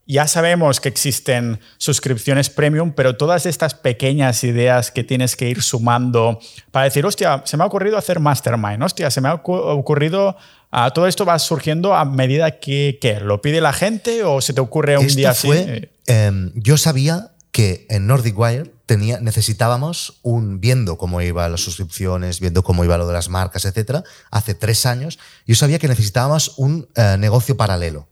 [0.07, 5.61] ya sabemos que existen suscripciones premium, pero todas estas pequeñas ideas que tienes que ir
[5.61, 6.39] sumando
[6.71, 10.35] para decir, hostia, se me ha ocurrido hacer mastermind, hostia, se me ha ocu- ocurrido.
[10.71, 14.53] ah, todo esto va surgiendo a medida que, que lo pide la gente o se
[14.53, 15.47] te ocurre un día así.
[15.47, 18.73] fue, em, yo sabía que en Nordic Wire
[19.21, 24.03] necesitábamos un, viendo cómo iban las suscripciones, viendo cómo iba lo de las marcas, etcétera,
[24.31, 28.09] hace tres años, yo sabía que necesitábamos un eh, negocio paralelo.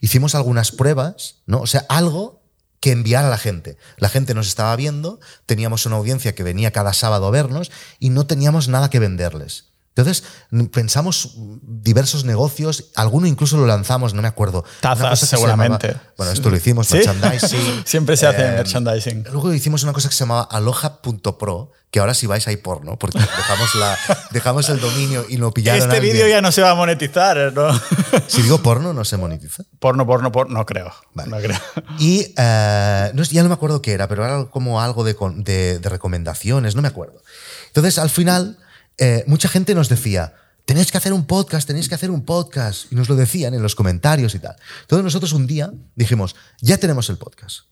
[0.00, 1.60] Hicimos algunas pruebas, ¿no?
[1.60, 2.42] O sea, algo
[2.80, 3.76] que enviar a la gente.
[3.96, 8.10] La gente nos estaba viendo, teníamos una audiencia que venía cada sábado a vernos y
[8.10, 9.71] no teníamos nada que venderles.
[9.94, 10.24] Entonces
[10.72, 14.64] pensamos diversos negocios, alguno incluso lo lanzamos, no me acuerdo.
[14.80, 15.88] Tazas, se seguramente.
[15.88, 16.94] llamaba- bueno, esto lo hicimos, ¿Sí?
[16.96, 17.82] merchandising.
[17.84, 19.24] Siempre se hace Eh, merchandising.
[19.30, 23.18] Luego hicimos una cosa que se llamaba aloha.pro, que ahora si vais hay porno, porque
[23.18, 23.98] dejamos, la,
[24.30, 27.68] dejamos el dominio y lo pillaron Este vídeo ya no se va a monetizar, ¿no?
[28.28, 29.64] Si digo porno, no se monetiza.
[29.78, 30.90] porno, porno, porno, no creo.
[31.12, 31.30] Vale.
[31.30, 31.58] No creo.
[31.98, 35.78] Y eh, no, ya no me acuerdo qué era, pero era como algo de, de-
[35.78, 37.22] de recomendaciones, no me acuerdo.
[37.66, 38.58] Entonces, al final,
[38.98, 42.90] eh, mucha gente nos decía, tenéis que hacer un podcast, tenéis que hacer un podcast.
[42.92, 44.56] Y nos lo decían en los comentarios y tal.
[44.82, 47.71] Entonces nosotros un día dijimos, ya tenemos el podcast.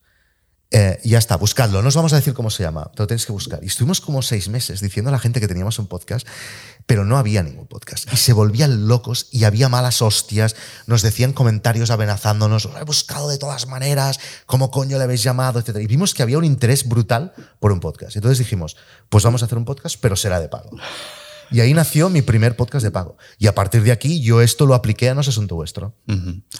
[0.73, 1.83] Eh, ya está, buscadlo.
[1.83, 3.59] No os vamos a decir cómo se llama, pero tenéis que buscar.
[3.63, 6.27] Y estuvimos como seis meses diciendo a la gente que teníamos un podcast,
[6.87, 8.11] pero no había ningún podcast.
[8.13, 10.55] Y se volvían locos y había malas hostias.
[10.87, 15.59] Nos decían comentarios amenazándonos, lo he buscado de todas maneras, cómo coño le habéis llamado,
[15.59, 15.79] etc.
[15.81, 18.15] Y vimos que había un interés brutal por un podcast.
[18.15, 18.77] Entonces dijimos,
[19.09, 20.71] pues vamos a hacer un podcast, pero será de pago.
[21.51, 23.17] Y ahí nació mi primer podcast de pago.
[23.39, 25.95] Y a partir de aquí yo esto lo apliqué a No es Asunto Vuestro.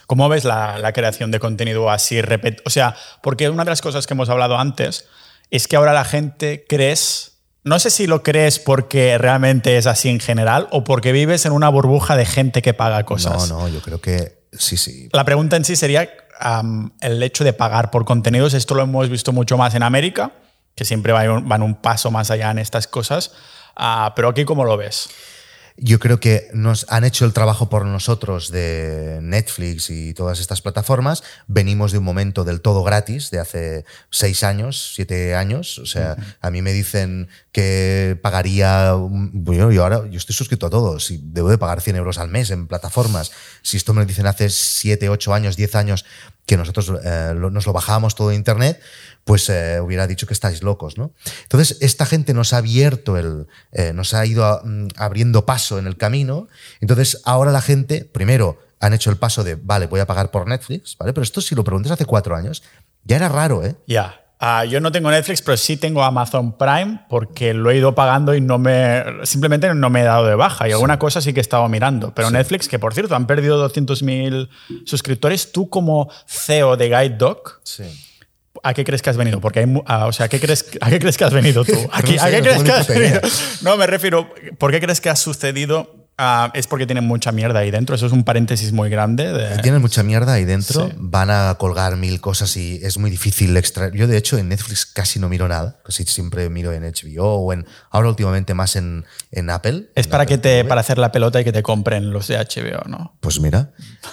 [0.07, 2.21] ¿Cómo ves la, la creación de contenido así?
[2.21, 5.07] repet- O sea, porque una de las cosas que hemos hablado antes
[5.51, 10.09] es que ahora la gente crees, no sé si lo crees porque realmente es así
[10.09, 13.49] en general o porque vives en una burbuja de gente que paga cosas.
[13.49, 15.09] No, no, yo creo que sí, sí.
[15.13, 16.09] La pregunta en sí sería
[17.01, 18.55] el hecho de pagar por contenidos.
[18.55, 20.33] Esto lo hemos visto mucho más en América,
[20.75, 23.33] que siempre van, van un paso más allá en estas cosas.
[23.77, 25.09] Ah, pero aquí, ¿cómo lo ves?
[25.83, 30.61] Yo creo que nos han hecho el trabajo por nosotros de Netflix y todas estas
[30.61, 31.23] plataformas.
[31.47, 35.79] Venimos de un momento del todo gratis, de hace seis años, siete años.
[35.79, 38.93] O sea, a mí me dicen que pagaría.
[38.95, 41.01] Bueno, yo ahora yo estoy suscrito a todo.
[41.01, 43.33] Si debo de pagar 100 euros al mes en plataformas.
[43.63, 46.05] Si esto me lo dicen hace siete, ocho años, diez años
[46.47, 48.81] que nosotros eh, nos lo bajábamos todo de internet,
[49.25, 51.13] pues eh, hubiera dicho que estáis locos, ¿no?
[51.43, 55.87] Entonces, esta gente nos ha abierto el, eh, nos ha ido mm, abriendo paso en
[55.87, 56.49] el camino.
[56.81, 60.49] Entonces, ahora la gente, primero, han hecho el paso de, vale, voy a pagar por
[60.49, 61.13] Netflix, ¿vale?
[61.13, 62.63] Pero esto si lo preguntas hace cuatro años,
[63.05, 63.77] ya era raro, ¿eh?
[63.87, 64.21] Ya.
[64.43, 68.35] Ah, yo no tengo Netflix, pero sí tengo Amazon Prime porque lo he ido pagando
[68.35, 70.67] y no me simplemente no me he dado de baja.
[70.67, 72.15] Y alguna cosa sí que he estado mirando.
[72.15, 74.49] Pero Netflix, que por cierto han perdido 200.000
[74.87, 77.85] suscriptores, tú como CEO de Guide Dog, Sí.
[78.63, 79.41] ¿a qué crees que has venido?
[79.43, 81.73] Porque hay, ah, o sea, ¿a qué, crees, ¿a qué crees que has venido tú?
[81.83, 83.21] No ¿A qué crees que has venido?
[83.61, 86.00] No, me refiero, ¿por qué crees que ha sucedido?
[86.23, 87.95] Ah, es porque tienen mucha mierda ahí dentro.
[87.97, 89.33] Eso es un paréntesis muy grande.
[89.33, 90.93] de- Tienen mucha mierda ahí dentro, Sí.
[90.99, 93.93] van a colgar mil cosas y es muy difícil extraer.
[93.95, 97.53] Yo, de hecho, en Netflix casi no miro nada, casi siempre miro en HBO o
[97.55, 99.91] en, ahora últimamente más en, en Apple.
[99.95, 100.69] Es en para Apple que te TV.
[100.69, 103.17] para hacer la pelota y que te compren los de HBO, ¿no?
[103.21, 103.73] Pues mira.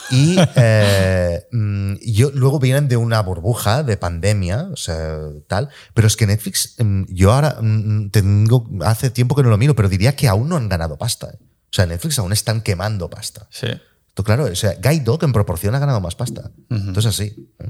[0.09, 5.17] Y eh, mm, yo, luego vienen de una burbuja de pandemia, o sea,
[5.47, 5.67] tal.
[5.93, 9.75] Pero es que Netflix, mm, yo ahora mm, tengo, hace tiempo que no lo miro,
[9.75, 11.31] pero diría que aún no han ganado pasta.
[11.33, 11.37] ¿eh?
[11.69, 13.47] O sea, Netflix aún están quemando pasta.
[13.49, 13.67] Sí.
[14.23, 16.51] Claro, o sea, Guide Dog en proporción ha ganado más pasta.
[16.69, 17.51] Entonces, así.
[17.59, 17.69] ¿eh?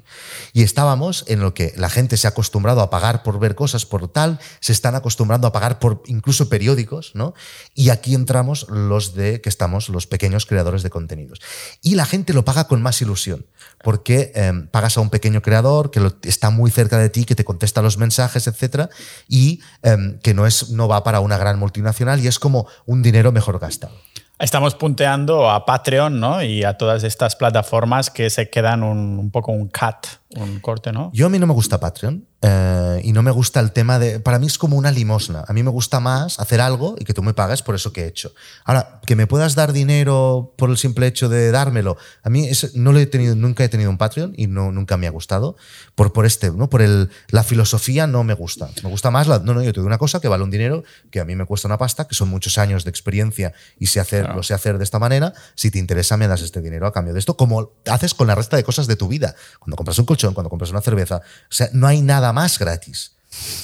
[0.53, 3.85] Y estábamos en lo que la gente se ha acostumbrado a pagar por ver cosas
[3.85, 7.33] por tal, se están acostumbrando a pagar por incluso periódicos, ¿no?
[7.73, 11.41] Y aquí entramos los de que estamos, los pequeños creadores de contenidos.
[11.81, 13.45] Y la gente lo paga con más ilusión,
[13.83, 17.45] porque em, pagas a un pequeño creador que está muy cerca de ti, que te
[17.45, 18.89] contesta los mensajes, etcétera,
[19.27, 23.01] y em, que no, es, no va para una gran multinacional y es como un
[23.01, 23.93] dinero mejor gastado.
[24.39, 26.43] Estamos punteando a Patreon ¿no?
[26.43, 30.91] y a todas estas plataformas que se quedan un, un poco un cut, un corte,
[30.91, 31.11] ¿no?
[31.13, 32.25] Yo a mí no me gusta Patreon.
[32.39, 34.19] Eh, y no me gusta el tema de.
[34.19, 35.43] Para mí es como una limosna.
[35.47, 38.03] A mí me gusta más hacer algo y que tú me pagues por eso que
[38.03, 38.31] he hecho.
[38.63, 41.97] Ahora, que me puedas dar dinero por el simple hecho de dármelo.
[42.21, 45.07] A mí no lo he tenido, nunca he tenido un Patreon y no, nunca me
[45.07, 45.55] ha gustado.
[45.95, 46.69] Por, por este, ¿no?
[46.69, 48.69] Por el, la filosofía no me gusta.
[48.83, 49.39] Me gusta más la.
[49.39, 51.45] No, no, yo te doy una cosa que vale un dinero que a mí me
[51.45, 54.77] cuesta una pasta, que son muchos años de experiencia y sé hacer, lo sé hacer
[54.77, 55.33] de esta manera.
[55.55, 58.35] Si te interesa, me das este dinero a cambio de esto, como haces con la
[58.35, 59.35] resta de cosas de tu vida.
[59.59, 61.17] Cuando compras un colchón, cuando compras una cerveza.
[61.17, 63.11] O sea, no hay nada más gratis.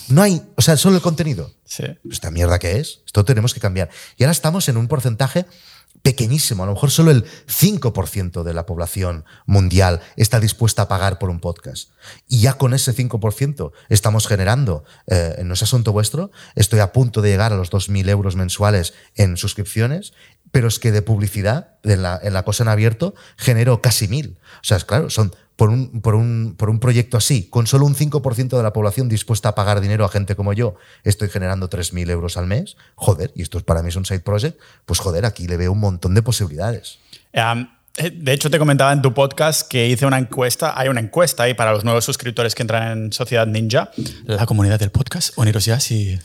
[0.10, 1.52] No hay, o sea, solo el contenido.
[1.66, 1.86] Sí.
[2.10, 3.02] ¿Esta mierda qué es?
[3.06, 3.90] Esto tenemos que cambiar.
[4.18, 5.46] Y ahora estamos en un porcentaje
[6.04, 11.18] pequeñísimo, a lo mejor solo el 5% de la población mundial está dispuesta a pagar
[11.18, 11.92] por un podcast.
[12.28, 17.22] Y ya con ese 5% estamos generando, eh, no es asunto vuestro, estoy a punto
[17.22, 20.14] de llegar a los 2.000 euros mensuales en suscripciones,
[20.52, 24.38] pero es que de publicidad, en la, en la cosa en abierto, genero casi mil.
[24.58, 27.86] O sea, es claro, son por un, por un, por un proyecto así, con solo
[27.86, 31.70] un 5% de la población dispuesta a pagar dinero a gente como yo, estoy generando
[31.70, 35.26] 3.000 euros al mes, joder, y esto para mí es un side project, pues joder,
[35.26, 37.00] aquí le veo un montón de posibilidades.
[37.96, 40.74] De hecho, te comentaba en tu podcast que hice una encuesta.
[40.76, 43.92] Hay una encuesta ahí para los nuevos suscriptores que entran en Sociedad Ninja,
[44.26, 45.38] la comunidad del podcast.
[45.38, 46.20] Uniros ya si.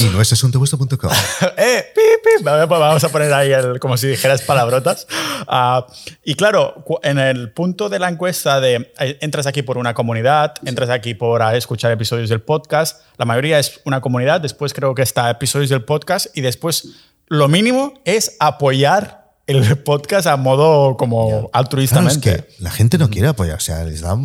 [0.00, 1.12] Y no es asuntovuestro.com.
[1.56, 1.84] ¡Eh!
[1.94, 5.06] ¡Pip, pues Vamos a poner ahí el, como si dijeras palabrotas.
[5.46, 5.82] Uh,
[6.24, 10.54] y claro, en el punto de la encuesta de eh, entras aquí por una comunidad,
[10.64, 15.02] entras aquí por escuchar episodios del podcast, la mayoría es una comunidad, después creo que
[15.02, 16.88] está episodios del podcast y después
[17.28, 22.48] lo mínimo es apoyar el podcast a modo como altruistamente.
[22.58, 24.16] la gente no quiere apoyar, o sea, les da,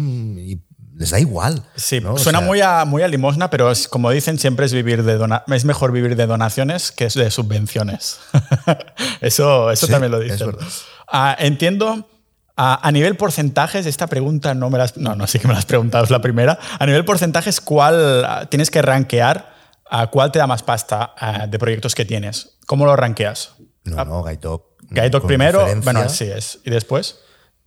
[0.96, 1.64] les da igual.
[1.76, 5.18] Sí, suena muy, a, muy a limosna, pero es, como dicen, siempre es, vivir de
[5.56, 8.20] es mejor vivir de donaciones que de subvenciones.
[9.22, 10.52] eso eso también lo dicen.
[11.08, 12.10] Ah, entiendo.
[12.60, 14.98] A, nivel porcentajes, esta pregunta no me las.
[14.98, 16.58] No, no sé que me la has preguntado, es la primera.
[16.80, 19.56] A nivel porcentajes, ¿cuál ah, tienes que rankear?
[19.90, 22.58] ¿A cuál te da más pasta ah, de proyectos que tienes?
[22.66, 23.52] ¿Cómo lo rankeas?
[23.84, 26.60] No, no, Gaitop Guide primero, bueno, así es.
[26.64, 27.20] ¿Y después?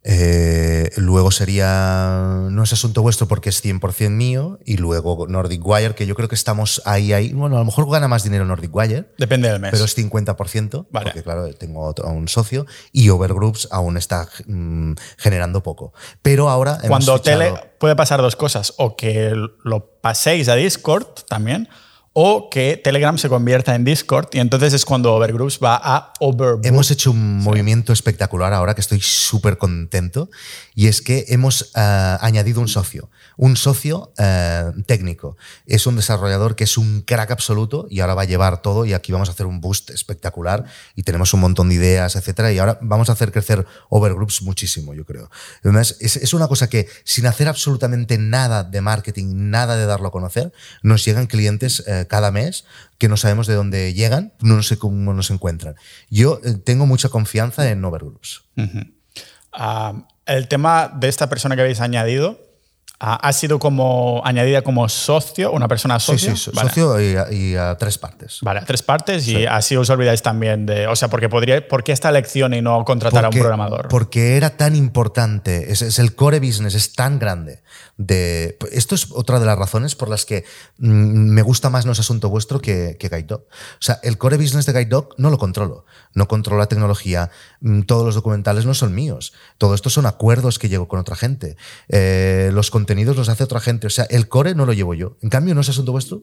[0.03, 4.59] Eh, luego sería No es asunto vuestro porque es 100% mío.
[4.65, 7.33] Y luego Nordic Wire, que yo creo que estamos ahí, ahí.
[7.33, 9.13] Bueno, a lo mejor gana más dinero Nordic Wire.
[9.19, 9.71] Depende del mes.
[9.73, 12.67] Pero es 50%, porque claro, tengo otro, un socio.
[12.93, 15.93] Y Overgroups aún está mm, generando poco.
[16.23, 16.79] Pero ahora.
[16.87, 17.53] Cuando Tele.
[17.79, 18.75] Puede pasar dos cosas.
[18.79, 19.33] O que
[19.65, 21.69] lo paséis a Discord también
[22.13, 26.67] o que Telegram se convierta en Discord y entonces es cuando Overgroups va a Overbook.
[26.67, 30.29] Hemos hecho un movimiento espectacular ahora que estoy súper contento
[30.75, 35.37] y es que hemos eh, añadido un socio, un socio eh, técnico.
[35.67, 38.93] Es un desarrollador que es un crack absoluto y ahora va a llevar todo y
[38.93, 40.65] aquí vamos a hacer un boost espectacular
[40.97, 44.95] y tenemos un montón de ideas, etcétera y ahora vamos a hacer crecer Overgroups muchísimo,
[44.95, 45.31] yo creo.
[45.63, 50.09] Además, es, es una cosa que sin hacer absolutamente nada de marketing, nada de darlo
[50.09, 50.53] a conocer,
[50.83, 52.65] nos llegan clientes eh, cada mes
[52.99, 55.77] que no sabemos de dónde llegan, no sé cómo nos encuentran.
[56.11, 58.43] Yo eh, tengo mucha confianza en Overgroups.
[59.53, 62.39] Ah, el tema de esta persona que habéis añadido,
[63.03, 66.37] ha sido como añadida como socio, una persona socio.
[66.37, 68.41] Sí, sí, socio y a, tres partes.
[68.43, 70.87] Vale, a tres partes y así os olvidáis también de.
[70.87, 73.89] O sea, porque podría, ¿por qué esta elección y no contratar a un programador?
[73.89, 77.63] Porque era tan importante, es, el core business, es tan grande.
[77.97, 80.45] De, esto es otra de las razones por las que
[80.79, 83.43] mm, me gusta más No es Asunto Vuestro que, que Guide Dog.
[83.43, 85.87] O sea, el core business de Guide Dog no lo controlo.
[86.13, 87.31] No controlo la tecnología,
[87.61, 89.33] mm, todos los documentales no son míos.
[89.57, 91.57] Todo esto son acuerdos que llego con otra gente.
[91.89, 93.87] Eh, los contenidos los hace otra gente.
[93.87, 95.17] O sea, el core no lo llevo yo.
[95.23, 96.23] En cambio, no es asunto vuestro,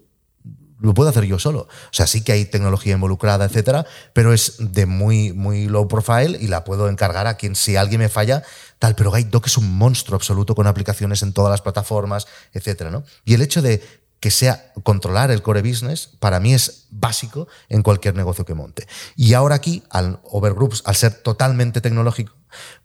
[0.80, 1.61] lo puedo hacer yo solo.
[1.61, 6.38] O sea, sí que hay tecnología involucrada, etcétera, pero es de muy, muy low profile
[6.39, 8.43] y la puedo encargar a quien, si alguien me falla,
[8.80, 8.95] tal.
[8.95, 13.03] Pero GuideDoc es un monstruo absoluto con aplicaciones en todas las plataformas, etcétera, ¿no?
[13.26, 13.82] Y el hecho de
[14.20, 18.88] que sea controlar el core business, para mí es básico en cualquier negocio que monte.
[19.15, 22.37] Y ahora aquí, al Overgroups, al ser totalmente tecnológico,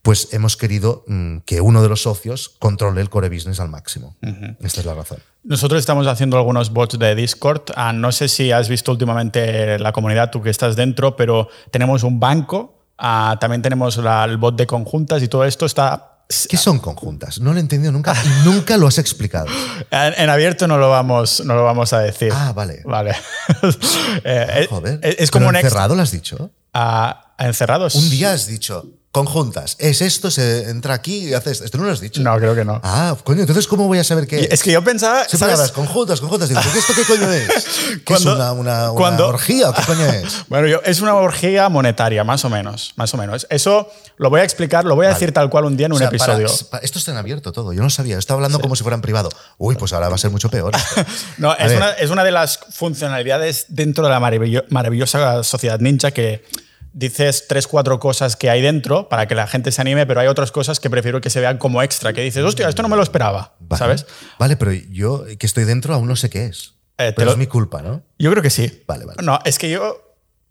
[0.02, 4.16] pues hemos querido mm, que uno de los socios controle el core business al máximo.
[4.60, 5.18] Esta es la razón.
[5.44, 7.62] Nosotros estamos haciendo algunos bots de Discord.
[7.74, 12.02] Ah, no sé si has visto últimamente la comunidad, tú que estás dentro, pero tenemos
[12.02, 16.20] un banco Ah, también tenemos la- el bot de conjuntas y todo esto está...
[16.48, 17.40] ¿Qué son conjuntas?
[17.40, 19.46] No lo he entendido nunca y nunca lo has explicado.
[19.90, 22.32] En, en abierto no lo vamos, no lo vamos a decir.
[22.32, 22.82] Ah, vale.
[22.84, 23.16] Vale.
[24.24, 25.00] Eh, Joder.
[25.02, 26.50] es, es ¿Pero como un lo has dicho?
[26.72, 27.96] Ah, encerrados.
[27.96, 29.76] Un día has dicho conjuntas.
[29.78, 31.60] Es esto, se entra aquí y haces.
[31.60, 32.22] Esto no lo has dicho.
[32.22, 32.80] No, creo que no.
[32.82, 35.54] Ah, coño, entonces ¿cómo voy a saber qué es que yo pensaba, ¿sabes?
[35.54, 36.48] hablas conjuntas, conjuntas.
[36.48, 37.66] Digo, ¿pero ¿esto qué coño es?
[38.06, 40.44] ¿Qué es una, una, una orgía o qué coño es?
[40.48, 43.46] Bueno, yo, es una orgía monetaria, más o menos, más o menos.
[43.50, 45.94] Eso lo voy a explicar, lo voy a decir tal cual un día en O
[45.96, 46.68] un sea, para- episodio.
[46.70, 47.72] pa- esto está en abierto todo.
[47.74, 48.16] Yo no sabía.
[48.18, 49.28] Estaba hablando como si fuera en privado.
[49.58, 50.72] Uy, pues ahora va a ser mucho peor.
[51.38, 56.10] No, es una, es una de las funcionalidades dentro de la maravillo- maravillosa sociedad ninja
[56.12, 56.44] que
[56.92, 60.28] dices tres, cuatro cosas que hay dentro para que la gente se anime, pero hay
[60.28, 62.96] otras cosas que prefiero que se vean como extra, que dices, hostia, esto no me
[62.96, 63.78] lo esperaba, Vale.
[63.78, 64.06] ¿sabes?
[64.38, 66.74] Vale, pero yo que estoy dentro aún no sé qué es.
[66.98, 68.02] Eh, pero lo- es mi culpa, ¿no?
[68.18, 68.82] Yo creo que sí.
[68.86, 69.22] Vale, vale.
[69.22, 69.96] No, es que yo.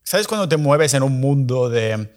[0.04, 2.10] ¿Sabes cuando te mueves en un mundo de.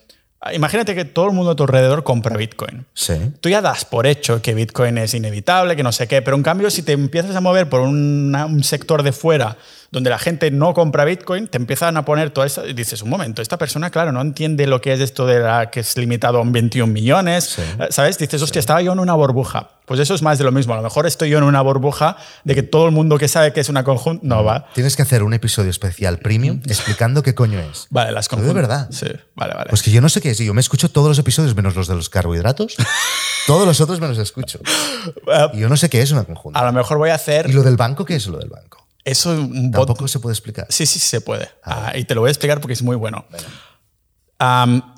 [0.52, 2.84] Imagínate que todo el mundo a tu alrededor compra Bitcoin.
[2.92, 3.14] Sí.
[3.40, 6.42] Tú ya das por hecho que Bitcoin es inevitable, que no sé qué, pero en
[6.42, 9.56] cambio si te empiezas a mover por una- un sector de fuera
[9.94, 13.08] donde la gente no compra Bitcoin, te empiezan a poner todo esto y dices, un
[13.08, 16.38] momento, esta persona, claro, no entiende lo que es esto de la que es limitado
[16.40, 17.62] a 21 millones, Sí.
[17.80, 18.18] eh, ¿sabes?
[18.18, 19.70] Dices, hostia, estaba yo en una burbuja.
[19.86, 20.72] Pues eso es más de lo mismo.
[20.72, 23.52] A lo mejor estoy yo en una burbuja de que todo el mundo que sabe
[23.52, 24.66] que es una conjunta no va.
[24.72, 27.86] Tienes que hacer un episodio especial premium explicando qué coño es.
[27.90, 28.68] Vale, las Pero de conjuntas.
[28.68, 28.88] verdad.
[28.90, 29.68] Sí, vale, vale.
[29.68, 30.38] Pues que yo no sé qué es.
[30.38, 32.76] Yo me escucho todos los episodios menos los de los carbohidratos.
[33.46, 34.58] todos los otros me los escucho.
[35.26, 36.58] Eh, Y yo no sé qué es una conjunta.
[36.58, 38.83] a lo mejor voy a hacer ¿Y lo del banco qué es lo del banco?
[39.04, 40.66] Eso un bot Tampoco se puede explicar.
[40.70, 41.50] Sí, sí, se puede.
[41.62, 43.24] Ah, y te lo voy a explicar porque es muy bueno.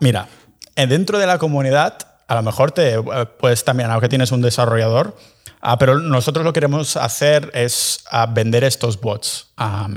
[0.00, 0.28] Mira,
[0.74, 1.98] eh, dentro de la comunidad,
[2.28, 3.02] a lo mejor te eh,
[3.38, 5.16] puedes también, aunque tienes un desarrollador,
[5.60, 9.48] ah, pero nosotros lo que queremos hacer es ah, vender estos bots.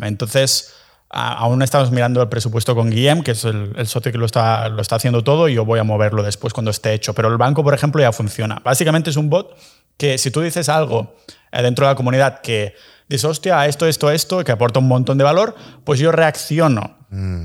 [0.01, 0.78] Entonces, ah,
[1.09, 4.69] aún estamos mirando el presupuesto con Guillem, que es el, el socio que lo está,
[4.69, 7.13] lo está haciendo todo, y yo voy a moverlo después cuando esté hecho.
[7.13, 8.61] Pero el banco, por ejemplo, ya funciona.
[8.63, 9.55] Básicamente es un bot
[9.97, 11.15] que si tú dices algo
[11.51, 12.73] eh, dentro de la comunidad que
[13.09, 16.97] dices, hostia, esto, esto, esto, que aporta un montón de valor, pues yo reacciono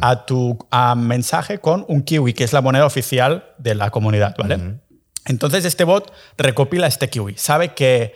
[0.02, 4.36] a tu a mensaje con un kiwi, que es la moneda oficial de la comunidad,
[4.36, 4.78] ¿vale?
[5.24, 8.14] Entonces este bot recopila este kiwi, sabe que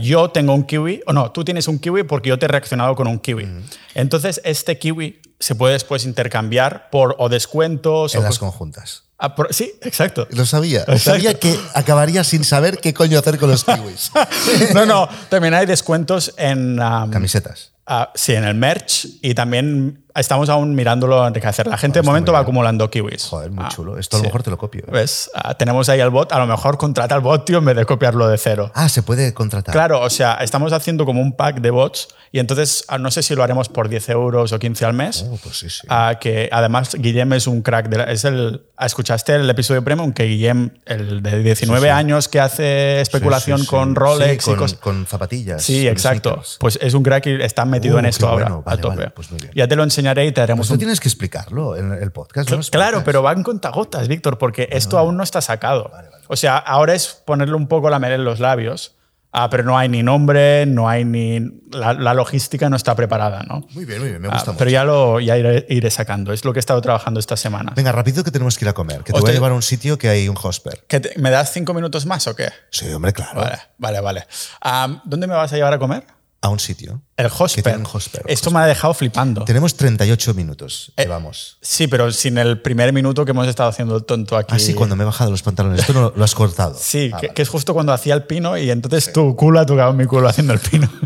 [0.00, 2.94] yo tengo un kiwi, o no, tú tienes un kiwi porque yo te he reaccionado
[2.94, 3.48] con un kiwi.
[3.94, 9.04] Entonces este kiwi se puede después intercambiar por o descuentos En o las conjuntas.
[9.18, 10.26] ah, por- sí, exacto.
[10.30, 10.80] Lo sabía.
[10.80, 10.98] Exacto.
[10.98, 14.10] Sabía que acabaría sin saber qué coño hacer con los kiwis.
[14.74, 17.72] No, no, también hay descuentos en um, Camisetas.
[17.86, 21.66] Ah, sí, en el merch y también estamos aún mirándolo enriquecer.
[21.66, 23.24] La gente de momento va acumulando kiwis.
[23.26, 23.98] Joder, muy Ah, chulo.
[23.98, 24.26] Esto a lo sí.
[24.28, 24.82] mejor te lo copio.
[24.86, 24.90] ¿eh?
[24.92, 25.30] ¿Ves?
[25.34, 26.32] Ah, tenemos ahí al bot.
[26.32, 28.70] A lo mejor contrata al bot, tío, en vez de copiarlo de cero.
[28.74, 29.72] Ah, se puede contratar.
[29.72, 33.22] Claro, o sea, estamos haciendo como un pack de bots y entonces ah, no sé
[33.22, 35.24] si lo haremos por 10 euros o 15 al mes.
[35.28, 35.86] Oh, pues sí, sí.
[35.88, 37.88] Ah, que además Guillem es un crack.
[37.88, 40.12] De la- es el, ah, ¿Escuchaste el episodio premium?
[40.12, 44.58] Que Guillem, el de 19 Sí, años que hace especulación con Rolex Sí, y con,
[44.62, 44.78] cosas.
[44.78, 45.62] con zapatillas.
[45.62, 46.30] Sí, con exacto.
[46.30, 46.56] sneakers.
[46.60, 48.62] Pues es un crack y está metido Uh, en esto ahora bueno.
[48.64, 48.96] Vale, a tope.
[48.96, 49.52] vale, pues muy bien.
[49.54, 52.50] Ya te lo enseñaré y te haremos tú un tienes que explicarlo en el podcast.
[52.50, 55.90] no Claro, pero van con tagotas, Víctor, porque esto aún no está sacado.
[56.28, 58.96] O sea, ahora es ponerle un poco la miel en los labios,
[59.32, 61.40] ah, pero no hay ni nombre, no hay ni.
[61.70, 63.66] La, la logística no está preparada, ¿no?
[63.74, 64.58] Muy bien, muy bien, me Ah, gusta mucho.
[64.58, 66.32] pero ya lo ya iré, iré sacando.
[66.32, 67.72] Es lo que he estado trabajando esta semana.
[67.76, 68.98] Venga, rápido que tenemos que ir a comer.
[68.98, 69.32] Que te voy Hostia.
[69.32, 70.84] a llevar a un sitio que hay un hosper.
[70.88, 72.48] ¿Qué te- ¿Me das cinco minutos más o qué?
[72.70, 73.40] Sí, hombre, claro.
[73.40, 74.26] Vale, vale, vale.
[74.62, 76.04] Ah, ¿Dónde me vas a llevar a comer?
[76.40, 77.02] A un sitio.
[77.16, 77.80] El hosper.
[78.26, 79.44] Esto me ha dejado flipando.
[79.44, 80.92] Tenemos 38 minutos.
[80.96, 81.58] Eh, Llevamos.
[81.60, 84.54] Sí, pero sin el primer minuto que hemos estado haciendo el tonto aquí.
[84.54, 85.80] Ah, sí, cuando me he bajado los pantalones.
[85.80, 86.76] Esto no lo has cortado.
[86.80, 87.34] Sí, Ah, que, vale.
[87.34, 90.28] que es justo cuando hacía el pino y entonces tu culo ha tocado mi culo
[90.28, 90.88] haciendo el pino.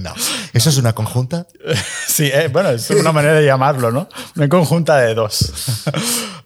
[0.00, 0.12] No.
[0.52, 1.46] ¿Eso es una conjunta?
[2.08, 4.08] sí, eh, bueno, es una manera de llamarlo, ¿no?
[4.36, 5.52] Una conjunta de dos.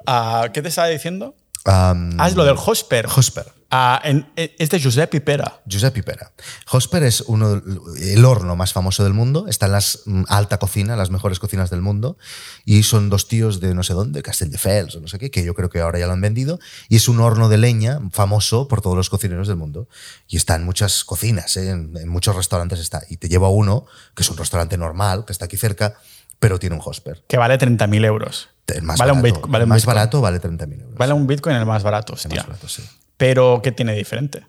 [0.07, 1.35] Ah, ¿Qué te estaba diciendo?
[1.65, 3.07] Am, Ah, es lo del Hosper.
[3.07, 3.47] Hosper.
[3.71, 5.61] Ah, en- es de Giuseppe Pera.
[5.67, 6.33] Giuseppe Pera.
[6.71, 7.63] Hosper es uno,
[8.01, 9.47] el horno más famoso del mundo.
[9.47, 9.81] Está en la
[10.29, 12.17] alta cocina, las mejores cocinas del mundo.
[12.65, 15.53] Y son dos tíos de no sé dónde, Castelldefels o no sé qué, que yo
[15.55, 16.59] creo que ahora ya lo han vendido.
[16.89, 19.87] Y es un horno de leña famoso por todos los cocineros del mundo.
[20.29, 21.69] Y está en muchas cocinas, ¿eh?
[21.69, 23.03] en, en muchos restaurantes está.
[23.11, 25.95] Y te llevo a uno, que es un restaurante normal, que está aquí cerca,
[26.39, 27.23] pero tiene un Hosper.
[27.29, 28.49] Que vale 30.000 euros.
[28.67, 29.95] El más vale un barato, vale el un más Bitcoin.
[29.95, 30.95] barato vale 30.000 euros.
[30.97, 32.37] Vale un Bitcoin el más barato, El hostia.
[32.41, 32.83] más barato, sí.
[33.19, 34.47] Pero, ¿qué tiene diferente?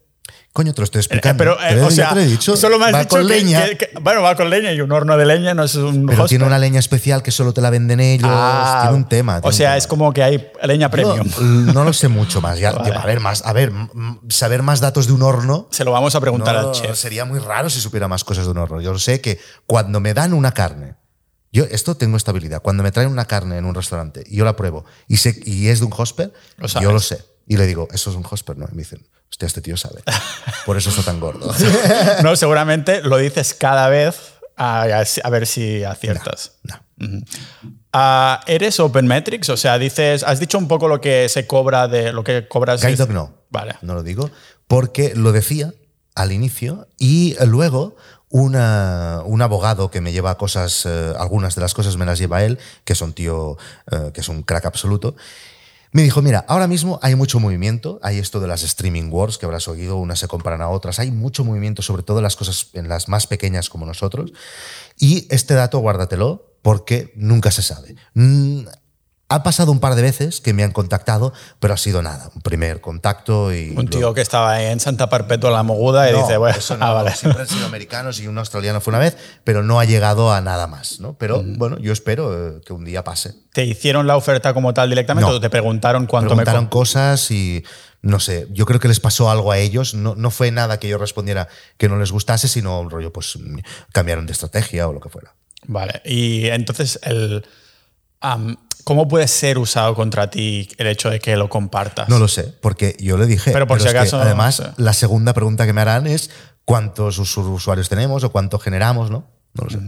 [0.51, 1.37] Coño, te lo estoy Eh, explicando.
[1.37, 2.57] pero, eh, lo- o sea, te lo he dicho.
[2.57, 3.65] solo me has va dicho con que- leña.
[3.65, 6.25] que- que- bueno, va con leña y un horno de leña no es un Pero
[6.25, 8.27] tiene una leña especial que solo te la venden ellos.
[8.31, 9.37] Ah, tiene un tema.
[9.37, 9.77] O tiene un sea, tema.
[9.77, 11.27] es como que hay leña premium.
[11.39, 12.57] No, no lo sé mucho más.
[12.59, 12.95] Ya, Vale.
[12.95, 13.71] A ver, más, a ver,
[14.29, 15.67] saber más datos de un horno.
[15.71, 16.97] Se lo vamos a preguntar no, al chef.
[16.97, 18.81] Sería muy raro si supiera más cosas de un horno.
[18.81, 20.95] Yo sé que cuando me dan una carne
[21.51, 22.61] Yo esto tengo estabilidad.
[22.61, 25.67] Cuando me traen una carne en un restaurante y yo la pruebo y, sé, y
[25.69, 27.23] es de un hosper, Lo yo lo sé.
[27.49, 28.65] Y le digo, eso es un hosper, ¿no?
[28.71, 30.01] Y me dicen, hostia, este tío sabe.
[30.65, 31.51] Por eso está tan gordo.
[32.23, 34.15] No, seguramente lo dices cada vez
[34.55, 34.83] a,
[35.23, 36.53] a ver si aciertas.
[36.63, 36.75] No.
[37.91, 39.49] Ah, ¿Eres Open Metrics?
[39.49, 42.81] O sea, dices, has dicho un poco lo que se cobra de lo que cobras.
[42.83, 43.33] Guide Dog no.
[43.49, 43.75] Vale.
[43.81, 44.29] No lo digo
[44.67, 45.73] porque lo decía
[46.13, 47.95] al inicio y luego
[48.29, 52.43] una- un abogado que me lleva cosas, eh, algunas de las cosas me las lleva
[52.43, 53.57] él, que es un tío
[53.91, 55.15] eh, que es un crack absoluto.
[55.91, 59.45] Me dijo, mira, ahora mismo hay mucho movimiento, hay esto de las streaming wars que
[59.45, 62.67] habrás oído, unas se comparan a otras, hay mucho movimiento, sobre todo en las cosas
[62.73, 64.31] en las más pequeñas como nosotros,
[64.97, 67.95] y este dato guárdatelo porque nunca se sabe.
[69.29, 72.31] Mm, ha pasado un par de veces que me han contactado, pero ha sido nada,
[72.33, 73.69] un primer contacto y...
[73.77, 76.77] Un tío luego- que estaba en Santa Perpetua la Moguda y No, dice, bueno, eso
[76.77, 77.15] no, ah, vale.
[77.15, 80.41] siempre han sido americanos y un australiano fue una vez, pero no ha llegado a
[80.41, 81.13] nada más, ¿no?
[81.17, 83.35] Pero bueno, yo espero eh, que un día pase.
[83.53, 85.35] ¿Te hicieron la oferta como tal directamente No.
[85.37, 87.63] o te preguntaron cuánto Preguntaron me cosas y
[88.01, 89.93] no sé, yo creo que les pasó algo a ellos.
[89.93, 93.37] No, no fue nada que yo respondiera que no les gustase, sino un rollo, pues
[93.37, 93.59] mm,
[93.91, 95.35] cambiaron de estrategia o lo que fuera.
[95.67, 96.01] Vale.
[96.05, 97.45] Y entonces, el,
[98.83, 102.09] ¿cómo puede ser usado contra ti el hecho de que lo compartas?
[102.09, 103.51] No lo sé, porque yo le dije.
[103.51, 104.71] Pero por si que, acaso, además, no sé.
[104.77, 106.29] la segunda pregunta que me harán es
[106.65, 109.27] cuántos us- usuarios tenemos o cuánto generamos, ¿no?
[109.53, 109.79] No lo sé.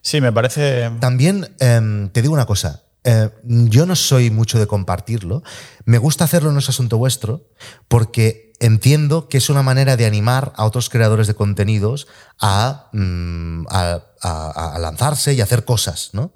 [0.00, 0.90] Sí, me parece.
[1.00, 2.82] También em, te digo una cosa.
[3.04, 5.42] eh, yo no soy mucho de compartirlo.
[5.84, 7.48] Me gusta hacerlo no es asunto vuestro
[7.88, 12.06] porque entiendo que es una manera de animar a otros creadores de contenidos
[12.40, 16.10] a, mm, a- a- a lanzarse y hacer cosas.
[16.12, 16.32] ¿no?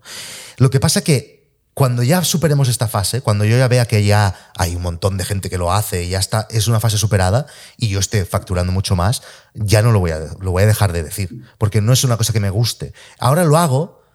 [0.57, 1.36] Lo que pasa que
[1.77, 5.27] cuando ya superemos esta fase, cuando yo ya vea que ya hay un montón de
[5.27, 7.45] gente que lo hace y ya está, es una fase superada
[7.77, 9.21] y yo esté facturando mucho más,
[9.53, 12.17] ya no lo voy a, lo voy a dejar de decir, porque no es una
[12.17, 12.95] cosa que me guste.
[13.19, 14.06] Ahora lo hago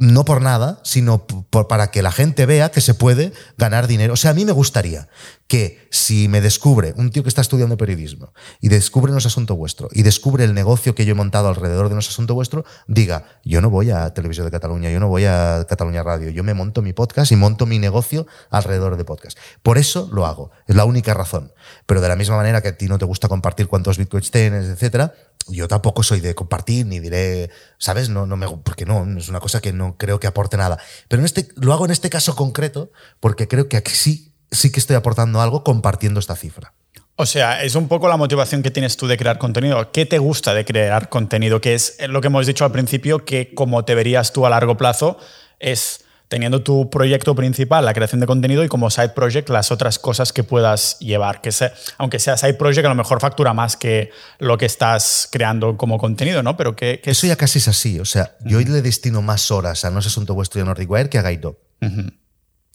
[0.00, 4.14] no por nada, sino para que la gente vea que se puede ganar dinero.
[4.14, 5.08] O sea, a mí me gustaría
[5.46, 8.32] que si me descubre un tío que está estudiando periodismo
[8.62, 11.88] y descubre No es Asunto Vuestro y descubre el negocio que yo he montado alrededor
[11.88, 15.08] de No es Asunto Vuestro, diga, yo no voy a Televisión de Cataluña, yo no
[15.08, 19.04] voy a Cataluña Radio, yo me monto mi podcast y monto mi negocio alrededor de
[19.04, 19.36] podcast.
[19.62, 21.52] Por eso lo hago, es la única razón.
[21.84, 24.66] Pero de la misma manera que a ti no te gusta compartir cuántos bitcoins tienes,
[24.66, 25.12] etcétera,
[25.48, 28.08] yo tampoco soy de compartir ni diré, ¿sabes?
[28.08, 30.78] No, no me, porque no, es una cosa que no creo que aporte nada.
[31.08, 34.70] Pero en este, lo hago en este caso concreto porque creo que aquí sí, sí
[34.72, 36.74] que estoy aportando algo compartiendo esta cifra.
[37.16, 39.92] O sea, es un poco la motivación que tienes tú de crear contenido.
[39.92, 41.60] ¿Qué te gusta de crear contenido?
[41.60, 44.78] Que es lo que hemos dicho al principio, que como te verías tú a largo
[44.78, 45.18] plazo,
[45.58, 49.98] es teniendo tu proyecto principal, la creación de contenido, y como side project, las otras
[49.98, 51.40] cosas que puedas llevar.
[51.40, 55.28] Que sea, aunque sea side project, a lo mejor factura más que lo que estás
[55.32, 56.56] creando como contenido, ¿no?
[56.56, 57.98] Pero que, que Eso ya casi es así.
[57.98, 60.88] O sea, yo le destino más horas a No es Asunto Vuestro y a Nordic
[60.88, 61.58] Wire que a Guide Dog.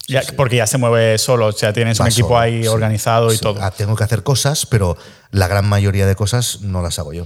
[0.07, 2.67] ya- porque ya se mueve solo, o sea, tienes un equipo solo, ahí sí.
[2.67, 3.61] organizado y todo.
[3.63, 4.97] Ah, tengo que hacer cosas, pero
[5.31, 7.25] la gran mayoría de cosas no las hago yo.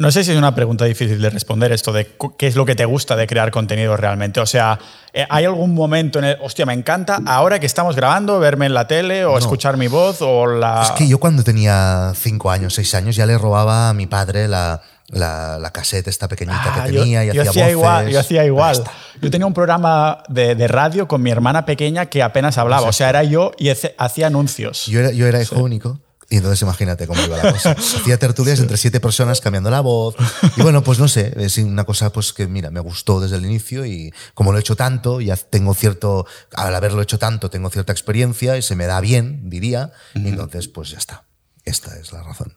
[0.00, 2.74] No sé si es una pregunta difícil de responder esto de qué es lo que
[2.74, 4.40] te gusta de crear contenido realmente.
[4.40, 4.78] O sea,
[5.12, 8.72] eh, ¿hay algún momento en el, hostia, me encanta ahora que estamos grabando verme en
[8.72, 10.82] la tele o escuchar mi voz o la...
[10.84, 14.48] Es que yo cuando tenía cinco años, seis años, ya le robaba a mi padre
[14.48, 17.72] la, la, la cassette esta pequeñita Ah, que yo- tenía y yo hacía voces.
[17.72, 18.82] igual, yo hacía igual.
[19.20, 22.88] Yo tenía un programa de, de radio con mi hermana pequeña que apenas hablaba.
[22.88, 24.86] O sea, era yo y hacía anuncios.
[24.86, 25.98] Yo era, yo era hijo único.
[26.30, 27.72] Y entonces imagínate cómo iba la cosa.
[27.72, 30.14] Hacía tertulias entre siete personas cambiando la voz.
[30.56, 33.44] Y bueno, pues no sé, es una cosa pues que mira, me gustó desde el
[33.44, 37.68] inicio y como lo he hecho tanto, ya tengo cierto, al haberlo hecho tanto, tengo
[37.68, 39.90] cierta experiencia y se me da bien, diría.
[40.14, 41.24] Y entonces pues ya está.
[41.64, 42.56] Esta es la razón.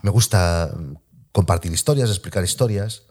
[0.00, 0.70] Me gusta
[1.32, 3.02] compartir historias, explicar historias.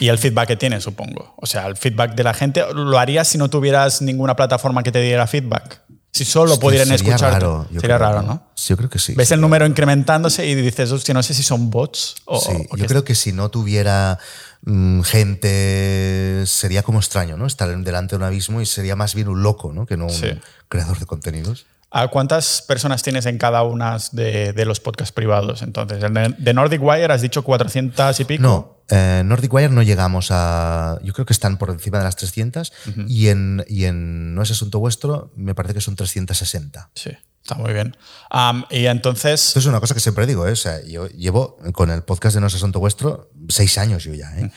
[0.00, 1.34] Y el feedback que tienes, supongo.
[1.36, 4.90] O sea, el feedback de la gente, ¿lo harías si no tuvieras ninguna plataforma que
[4.90, 5.82] te diera feedback?
[6.14, 7.32] Si solo Hostia, pudieran sería escuchar.
[7.32, 8.42] raro, Sería creo, raro, ¿no?
[8.54, 9.14] Sí, yo creo que sí.
[9.14, 12.38] Ves el número incrementándose y dices, hostia, no sé si son bots o.
[12.40, 14.18] Sí, o yo creo que si no tuviera
[14.62, 17.46] mm, gente sería como extraño, ¿no?
[17.46, 19.86] Estar delante de un abismo y sería más bien un loco, ¿no?
[19.86, 20.28] Que no un Sí.
[20.68, 21.66] creador de contenidos.
[21.90, 25.62] ¿A cuántas personas tienes en cada una de, de los podcasts privados?
[25.62, 28.42] Entonces, de Nordic Wire has dicho 400 y pico.
[28.42, 30.98] No, eh, Nordic Wire no llegamos a.
[31.02, 32.72] Yo creo que están por encima de las 300
[33.08, 36.90] y, en, y en No es Asunto Vuestro me parece que son 360.
[36.94, 37.10] Sí,
[37.42, 37.96] está muy bien.
[38.70, 39.48] Y entonces.
[39.48, 40.52] Esto es una cosa que siempre digo, ¿eh?
[40.52, 44.14] O sea, yo llevo con el podcast de No es Asunto Vuestro seis años yo
[44.14, 44.50] ya, ¿eh?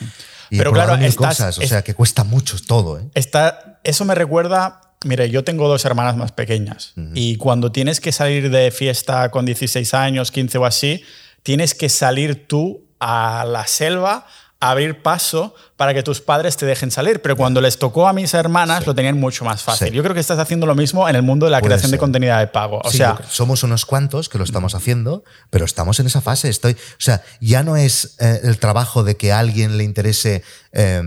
[0.50, 3.10] Y Pero claro, cosas, o es- sea, que cuesta mucho todo, ¿eh?
[3.16, 8.12] Está, eso me recuerda, mire, yo tengo dos hermanas más pequeñas y cuando tienes que
[8.14, 11.04] salir de fiesta con 16 años, 15 o así,
[11.44, 14.26] tienes que salir tú a la selva,
[14.60, 18.34] abrir paso para que tus padres te dejen salir, pero cuando les tocó a mis
[18.34, 19.90] hermanas lo tenían mucho más fácil.
[19.90, 19.94] Sí.
[19.94, 21.98] Yo creo que estás haciendo lo mismo en el mundo de la Puede creación de
[22.00, 22.82] contenido de pago.
[22.84, 26.50] O Sí, sea, somos unos cuantos que lo estamos haciendo, pero estamos en esa fase.
[26.50, 30.44] Estoy, o sea, ya no es eh, el trabajo de que a alguien le interese
[30.74, 31.02] eh,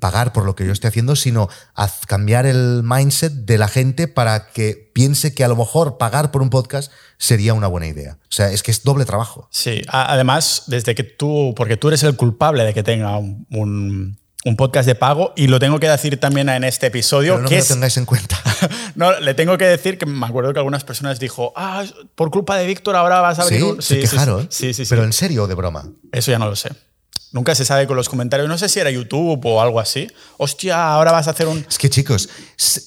[0.00, 1.48] pagar por lo que yo estoy haciendo, sino
[2.06, 6.40] cambiar el mindset de la gente para que piense que a lo mejor pagar por
[6.40, 8.18] un podcast sería una buena idea.
[8.22, 9.48] O sea, es que es doble trabajo.
[9.50, 14.13] Sí, además, desde que tú, porque tú eres el culpable de que tenga un, un-
[14.44, 17.48] un podcast de pago, y lo tengo que decir también en este episodio, Pero no
[17.48, 18.38] que me lo tengáis en cuenta.
[18.94, 21.84] no, le tengo que decir que me acuerdo que algunas personas dijo, ah,
[22.14, 23.82] por culpa de Víctor ahora vas a abrir Sí, un...
[23.82, 24.46] se quejaron.
[24.50, 24.90] Sí, sí, sí.
[24.90, 25.88] Pero en serio o de broma.
[26.12, 26.70] Eso ya no lo sé.
[27.34, 28.48] Nunca se sabe con los comentarios.
[28.48, 30.06] No sé si era YouTube o algo así.
[30.38, 31.66] Hostia, ahora vas a hacer un...
[31.68, 32.28] Es que chicos,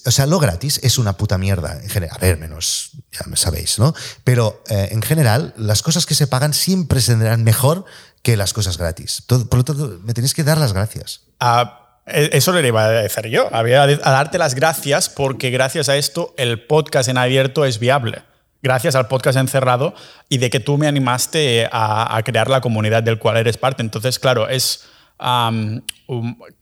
[0.06, 1.78] o sea, lo gratis es una puta mierda.
[1.82, 3.94] En general, a ver, menos, ya me sabéis, ¿no?
[4.24, 7.84] Pero eh, en general, las cosas que se pagan siempre se tendrán mejor
[8.22, 9.22] que las cosas gratis.
[9.26, 11.20] Todo- por lo tanto, me tenéis que dar las gracias.
[11.40, 13.54] Ah, e- eso le iba a decir yo.
[13.54, 18.22] Había a darte las gracias porque gracias a esto el podcast en abierto es viable.
[18.62, 19.94] Gracias al podcast encerrado
[20.28, 23.82] y de que tú me animaste a, a crear la comunidad del cual eres parte.
[23.82, 24.84] Entonces, claro, es.
[25.20, 25.80] um,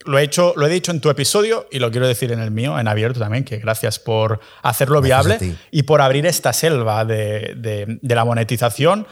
[0.04, 2.50] lo, he hecho, lo he dicho en tu episodio y lo quiero decir en el
[2.50, 7.04] mío, en abierto también, que gracias por hacerlo Gracias viable y por abrir esta selva
[7.04, 9.06] de, de- de la monetización.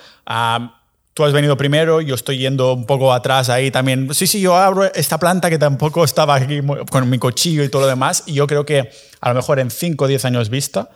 [1.14, 4.12] Tú has venido primero, yo estoy yendo un poco atrás ahí también.
[4.12, 6.61] Sí, sí, yo abro esta planta que tampoco estaba aquí
[6.91, 8.24] con mi cuchillo y todo lo demás.
[8.26, 10.91] Y yo creo que a lo mejor en 5 o 10 años vista,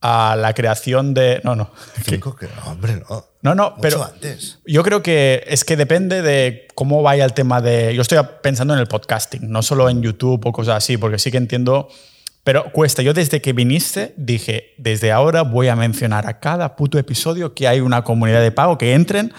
[0.00, 1.40] a la creación de...
[1.44, 1.70] No, no.
[2.04, 3.24] Cinco, que, no, hombre, no.
[3.40, 4.58] No, no, Mucho pero antes.
[4.66, 7.94] yo creo que es que depende de cómo vaya el tema de...
[7.94, 11.30] Yo estoy pensando en el podcasting, no solo en YouTube o cosas así, porque sí
[11.30, 11.88] que entiendo,
[12.44, 13.02] pero cuesta.
[13.02, 17.68] Yo desde que viniste dije, desde ahora voy a mencionar a cada puto episodio que
[17.68, 19.32] hay una comunidad de pago, que entren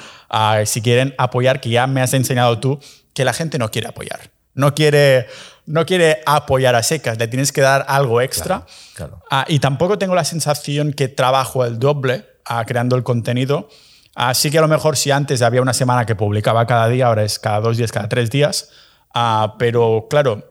[0.65, 2.79] si quieren apoyar, que ya me has enseñado tú,
[3.13, 4.31] que la gente no quiere apoyar.
[4.59, 5.27] No quiere,
[5.65, 8.65] no quiere apoyar a secas, le tienes que dar algo extra.
[8.65, 9.23] Claro, claro.
[9.31, 13.69] Ah, y tampoco tengo la sensación que trabajo el doble ah, creando el contenido.
[14.15, 17.23] Así que a lo mejor si antes había una semana que publicaba cada día, ahora
[17.23, 18.69] es cada dos días, cada tres días.
[19.13, 20.43] Ah, pero claro,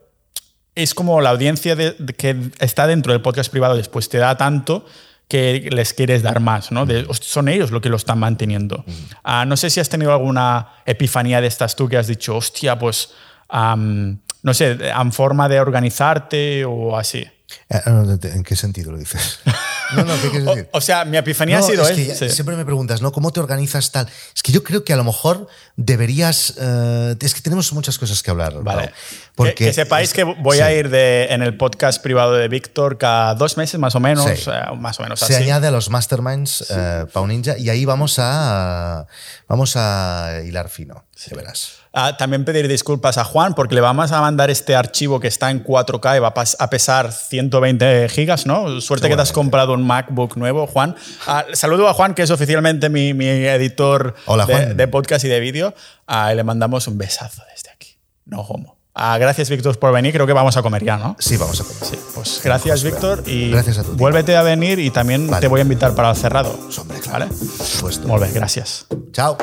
[0.75, 4.37] es como la audiencia de- de que está dentro del podcast privado después te da
[4.37, 4.87] tanto
[5.29, 6.87] que les quieres dar más, ¿no?
[6.87, 8.85] De- son ellos los que lo están manteniendo.
[9.23, 12.79] Ah, no sé si has tenido alguna epifanía de estas tú que has dicho, hostia,
[12.79, 13.11] pues,
[13.51, 17.27] no sé, en forma de organizarte o así.
[17.71, 19.41] Eh, no, ¿En qué sentido lo dices?
[19.91, 20.69] No, no, ¿qué O, decir?
[20.71, 22.29] o sea, mi epifanía No, ha sido es que sí.
[22.29, 23.11] siempre me preguntas, ¿no?
[23.11, 24.07] ¿Cómo te organizas tal?
[24.37, 26.53] Es que yo creo que a lo mejor deberías.
[26.61, 28.53] eh, es que tenemos muchas cosas que hablar.
[28.63, 28.93] Vale.
[29.35, 30.63] Porque que, que sepáis que voy sí.
[30.63, 34.27] a ir de, en el podcast privado de Víctor cada dos meses más o menos,
[34.27, 34.51] Sí.
[34.51, 35.45] eh, más o menos Se así.
[35.45, 39.07] añade a los masterminds eh, Pau Ninja y ahí vamos a
[39.49, 41.77] vamos a hilar fino, de verás.
[42.01, 45.51] Ah, también pedir disculpas a Juan porque le vamos a mandar este archivo que está
[45.51, 48.81] en 4K y va a, pesar 120 gigas, ¿no?
[48.81, 50.95] Suerte que te has comprado un MacBook nuevo, Juan.
[51.27, 55.41] Ah, saludo a Juan, que es oficialmente mi, mi editor Hola, de, podcast y de
[55.41, 55.75] vídeo.
[56.07, 57.99] Ah, y le mandamos un besazo desde aquí.
[58.27, 58.79] No homo.
[58.95, 60.13] Gracias, Víctor, por venir.
[60.13, 61.17] Creo que vamos a comer ya, ¿no?
[61.19, 61.83] Sí, vamos a comer.
[61.83, 63.25] Sí, pues gracias, Víctor.
[63.27, 65.41] Y Gracias a tu vuélvete a venir y también Vale.
[65.41, 66.57] te voy a invitar para el cerrado.
[66.79, 67.27] Hombre, claro.
[67.27, 67.27] ¿Vale?
[67.27, 68.07] Por supuesto.
[68.07, 68.87] Molt bé, gràcies.
[69.13, 69.37] Chao.